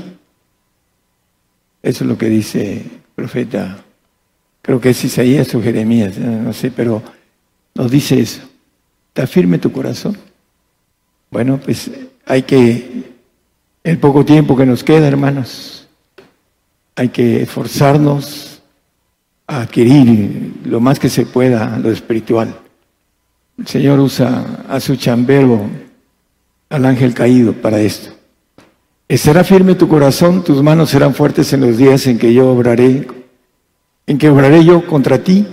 Eso 1.84 2.04
es 2.04 2.10
lo 2.10 2.18
que 2.18 2.30
dice 2.30 2.78
el 2.78 3.02
profeta, 3.16 3.84
creo 4.62 4.80
que 4.80 4.92
es 4.92 5.04
Isaías 5.04 5.54
o 5.56 5.62
Jeremías, 5.62 6.18
no 6.18 6.54
sé, 6.54 6.72
pero 6.72 7.02
nos 7.74 7.92
dice 7.92 8.20
eso. 8.20 8.51
¿Está 9.14 9.28
firme 9.28 9.58
tu 9.58 9.74
corazón? 9.74 10.18
Bueno, 11.32 11.60
pues 11.62 11.92
hay 12.26 12.44
que, 12.44 13.12
el 13.84 13.98
poco 13.98 14.24
tiempo 14.24 14.56
que 14.56 14.66
nos 14.66 14.86
queda, 14.86 15.06
hermanos, 15.06 15.86
hay 16.96 17.10
que 17.10 17.42
esforzarnos 17.42 18.62
a 19.48 19.64
adquirir 19.64 20.54
lo 20.64 20.80
más 20.80 20.98
que 20.98 21.10
se 21.10 21.26
pueda 21.26 21.78
lo 21.78 21.92
espiritual. 21.92 22.58
El 23.58 23.68
Señor 23.68 24.00
usa 24.00 24.64
a 24.70 24.80
su 24.80 24.96
chambero, 24.96 25.70
al 26.70 26.86
ángel 26.86 27.14
caído, 27.14 27.52
para 27.52 27.82
esto. 27.82 28.12
Estará 29.10 29.44
firme 29.44 29.76
tu 29.76 29.90
corazón, 29.90 30.42
tus 30.42 30.64
manos 30.64 30.90
serán 30.90 31.14
fuertes 31.14 31.52
en 31.52 31.60
los 31.60 31.76
días 31.76 32.08
en 32.08 32.18
que 32.18 32.34
yo 32.34 32.50
obraré, 32.50 33.06
en 34.08 34.18
que 34.18 34.30
obraré 34.30 34.64
yo 34.64 34.88
contra 34.88 35.22
ti. 35.22 35.46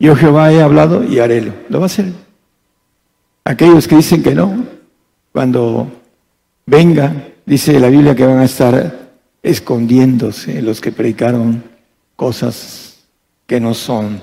Yo 0.00 0.16
Jehová 0.16 0.52
he 0.52 0.60
hablado 0.60 1.04
y 1.04 1.20
harélo. 1.20 1.52
Lo 1.68 1.78
va 1.78 1.84
a 1.84 1.86
hacer. 1.86 2.25
Aquellos 3.46 3.86
que 3.86 3.94
dicen 3.94 4.24
que 4.24 4.34
no, 4.34 4.66
cuando 5.30 5.88
venga, 6.66 7.28
dice 7.46 7.78
la 7.78 7.88
Biblia 7.88 8.16
que 8.16 8.26
van 8.26 8.40
a 8.40 8.44
estar 8.44 9.12
escondiéndose 9.40 10.60
los 10.62 10.80
que 10.80 10.90
predicaron 10.90 11.62
cosas 12.16 13.04
que 13.46 13.60
no 13.60 13.72
son, 13.72 14.20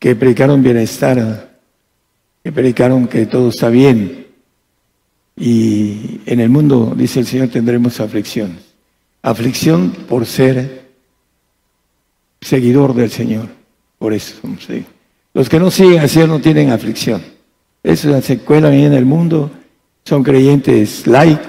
que 0.00 0.16
predicaron 0.16 0.60
bienestar, 0.60 1.56
que 2.42 2.50
predicaron 2.50 3.06
que 3.06 3.26
todo 3.26 3.50
está 3.50 3.68
bien, 3.68 4.26
y 5.36 6.20
en 6.26 6.40
el 6.40 6.48
mundo, 6.48 6.92
dice 6.96 7.20
el 7.20 7.26
Señor, 7.28 7.50
tendremos 7.50 8.00
aflicción. 8.00 8.58
Aflicción 9.22 9.92
por 9.92 10.26
ser 10.26 10.90
seguidor 12.40 12.92
del 12.92 13.10
Señor. 13.12 13.46
Por 14.00 14.12
eso 14.14 14.34
Los 15.32 15.48
que 15.48 15.60
no 15.60 15.70
siguen 15.70 16.00
al 16.00 16.08
Señor 16.08 16.28
no 16.28 16.40
tienen 16.40 16.72
aflicción. 16.72 17.38
Eso 17.82 18.20
se 18.20 18.38
cuelan 18.38 18.72
ahí 18.72 18.84
en 18.84 18.94
el 18.94 19.06
mundo. 19.06 19.50
Son 20.04 20.22
creyentes 20.22 21.06
light, 21.06 21.40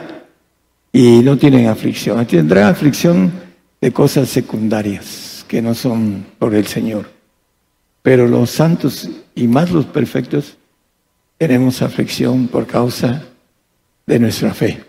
y 0.94 1.22
no 1.22 1.38
tienen 1.38 1.68
aflicción. 1.68 2.26
Tendrán 2.26 2.66
aflicción 2.66 3.32
de 3.80 3.92
cosas 3.92 4.30
secundarias 4.30 5.46
que 5.48 5.62
no 5.62 5.74
son 5.74 6.26
por 6.38 6.54
el 6.54 6.68
Señor. 6.68 7.10
Pero 8.02 8.28
los 8.28 8.50
santos 8.50 9.10
y 9.36 9.48
más 9.48 9.72
los 9.72 9.86
perfectos 9.86 10.58
tenemos 11.38 11.82
aflicción 11.82 12.48
por 12.48 12.68
causa 12.68 13.24
de 14.06 14.20
nuestra 14.20 14.54
fe. 14.54 14.84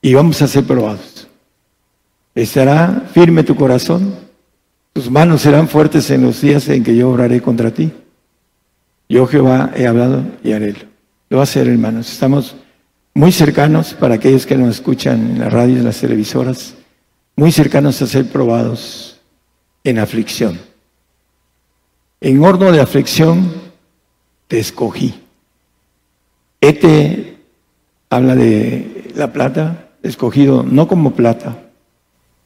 Y 0.00 0.14
vamos 0.14 0.42
a 0.42 0.48
ser 0.48 0.64
probados. 0.64 1.28
Estará 2.34 3.08
firme 3.12 3.44
tu 3.44 3.54
corazón, 3.54 4.14
tus 4.92 5.10
manos 5.10 5.42
serán 5.42 5.68
fuertes 5.68 6.10
en 6.10 6.22
los 6.22 6.40
días 6.40 6.68
en 6.68 6.82
que 6.82 6.96
yo 6.96 7.10
oraré 7.10 7.40
contra 7.40 7.70
ti. 7.70 7.92
Yo 9.08 9.26
Jehová 9.26 9.72
he 9.74 9.86
hablado 9.86 10.24
y 10.42 10.52
haré. 10.52 10.74
Lo 11.28 11.38
va 11.38 11.42
a 11.42 11.44
hacer, 11.44 11.68
hermanos. 11.68 12.10
Estamos 12.10 12.56
muy 13.14 13.32
cercanos 13.32 13.94
para 13.94 14.14
aquellos 14.14 14.46
que 14.46 14.56
nos 14.56 14.76
escuchan 14.76 15.32
en 15.32 15.38
las 15.40 15.52
radios, 15.52 15.78
en 15.78 15.84
las 15.84 16.00
televisoras, 16.00 16.74
muy 17.36 17.52
cercanos 17.52 18.00
a 18.00 18.06
ser 18.06 18.26
probados 18.26 19.20
en 19.84 19.98
aflicción. 19.98 20.58
En 22.20 22.42
horno 22.42 22.70
de 22.70 22.80
aflicción 22.80 23.52
te 24.48 24.58
escogí. 24.58 25.14
Este 26.60 27.38
habla 28.08 28.34
de 28.36 29.10
la 29.16 29.32
plata, 29.32 29.88
escogido 30.02 30.62
no 30.62 30.86
como 30.86 31.12
plata, 31.12 31.62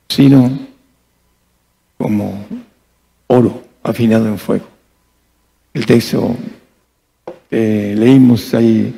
sino 0.08 0.58
como 1.98 2.46
oro 3.26 3.62
afinado 3.82 4.26
en 4.28 4.38
fuego. 4.38 4.75
El 5.76 5.84
texto 5.84 6.34
que 7.50 7.94
leímos 7.94 8.54
ahí 8.54 8.94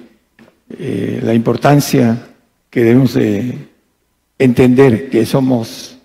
eh, 0.78 1.20
la 1.24 1.34
importancia 1.34 2.28
que 2.70 2.84
debemos 2.84 3.14
de 3.14 3.66
entender 4.38 5.10
que 5.10 5.26
somos 5.26 5.98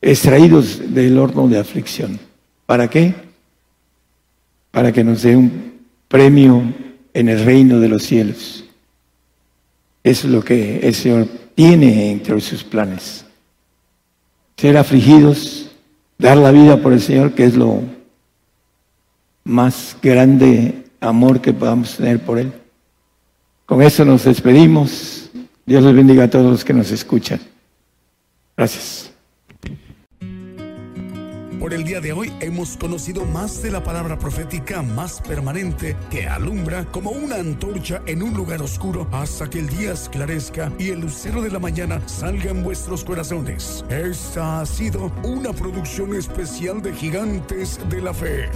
extraídos 0.00 0.94
del 0.94 1.18
horno 1.18 1.48
de 1.48 1.58
aflicción. 1.58 2.20
¿Para 2.66 2.88
qué? 2.88 3.12
Para 4.70 4.92
que 4.92 5.02
nos 5.02 5.22
dé 5.22 5.34
un 5.34 5.80
premio 6.06 6.62
en 7.12 7.28
el 7.28 7.44
reino 7.44 7.80
de 7.80 7.88
los 7.88 8.04
cielos. 8.04 8.64
Eso 10.04 10.28
es 10.28 10.32
lo 10.32 10.44
que 10.44 10.86
el 10.86 10.94
Señor 10.94 11.26
tiene 11.56 12.12
entre 12.12 12.40
sus 12.40 12.62
planes. 12.62 13.24
Ser 14.56 14.76
afligidos, 14.76 15.68
dar 16.16 16.36
la 16.36 16.52
vida 16.52 16.76
por 16.76 16.92
el 16.92 17.00
Señor, 17.00 17.32
que 17.32 17.42
es 17.42 17.56
lo 17.56 17.82
más 19.44 19.96
grande 20.02 20.84
amor 21.00 21.40
que 21.40 21.52
podamos 21.52 21.96
tener 21.96 22.20
por 22.20 22.38
Él. 22.38 22.52
Con 23.66 23.82
eso 23.82 24.04
nos 24.04 24.24
despedimos. 24.24 25.30
Dios 25.64 25.82
les 25.84 25.94
bendiga 25.94 26.24
a 26.24 26.30
todos 26.30 26.50
los 26.50 26.64
que 26.64 26.72
nos 26.72 26.90
escuchan. 26.90 27.40
Gracias. 28.56 29.10
Por 31.60 31.74
el 31.74 31.84
día 31.84 32.00
de 32.00 32.12
hoy 32.12 32.32
hemos 32.40 32.78
conocido 32.78 33.26
más 33.26 33.62
de 33.62 33.70
la 33.70 33.84
palabra 33.84 34.18
profética 34.18 34.80
más 34.80 35.20
permanente 35.20 35.94
que 36.10 36.26
alumbra 36.26 36.86
como 36.86 37.10
una 37.10 37.36
antorcha 37.36 38.00
en 38.06 38.22
un 38.22 38.32
lugar 38.32 38.62
oscuro 38.62 39.06
hasta 39.12 39.48
que 39.48 39.60
el 39.60 39.68
día 39.68 39.92
esclarezca 39.92 40.72
y 40.78 40.88
el 40.88 41.00
lucero 41.00 41.42
de 41.42 41.50
la 41.50 41.58
mañana 41.58 42.00
salga 42.08 42.50
en 42.50 42.64
vuestros 42.64 43.04
corazones. 43.04 43.84
Esta 43.90 44.62
ha 44.62 44.66
sido 44.66 45.12
una 45.22 45.52
producción 45.52 46.16
especial 46.16 46.80
de 46.80 46.94
Gigantes 46.94 47.78
de 47.90 48.00
la 48.00 48.14
Fe. 48.14 48.48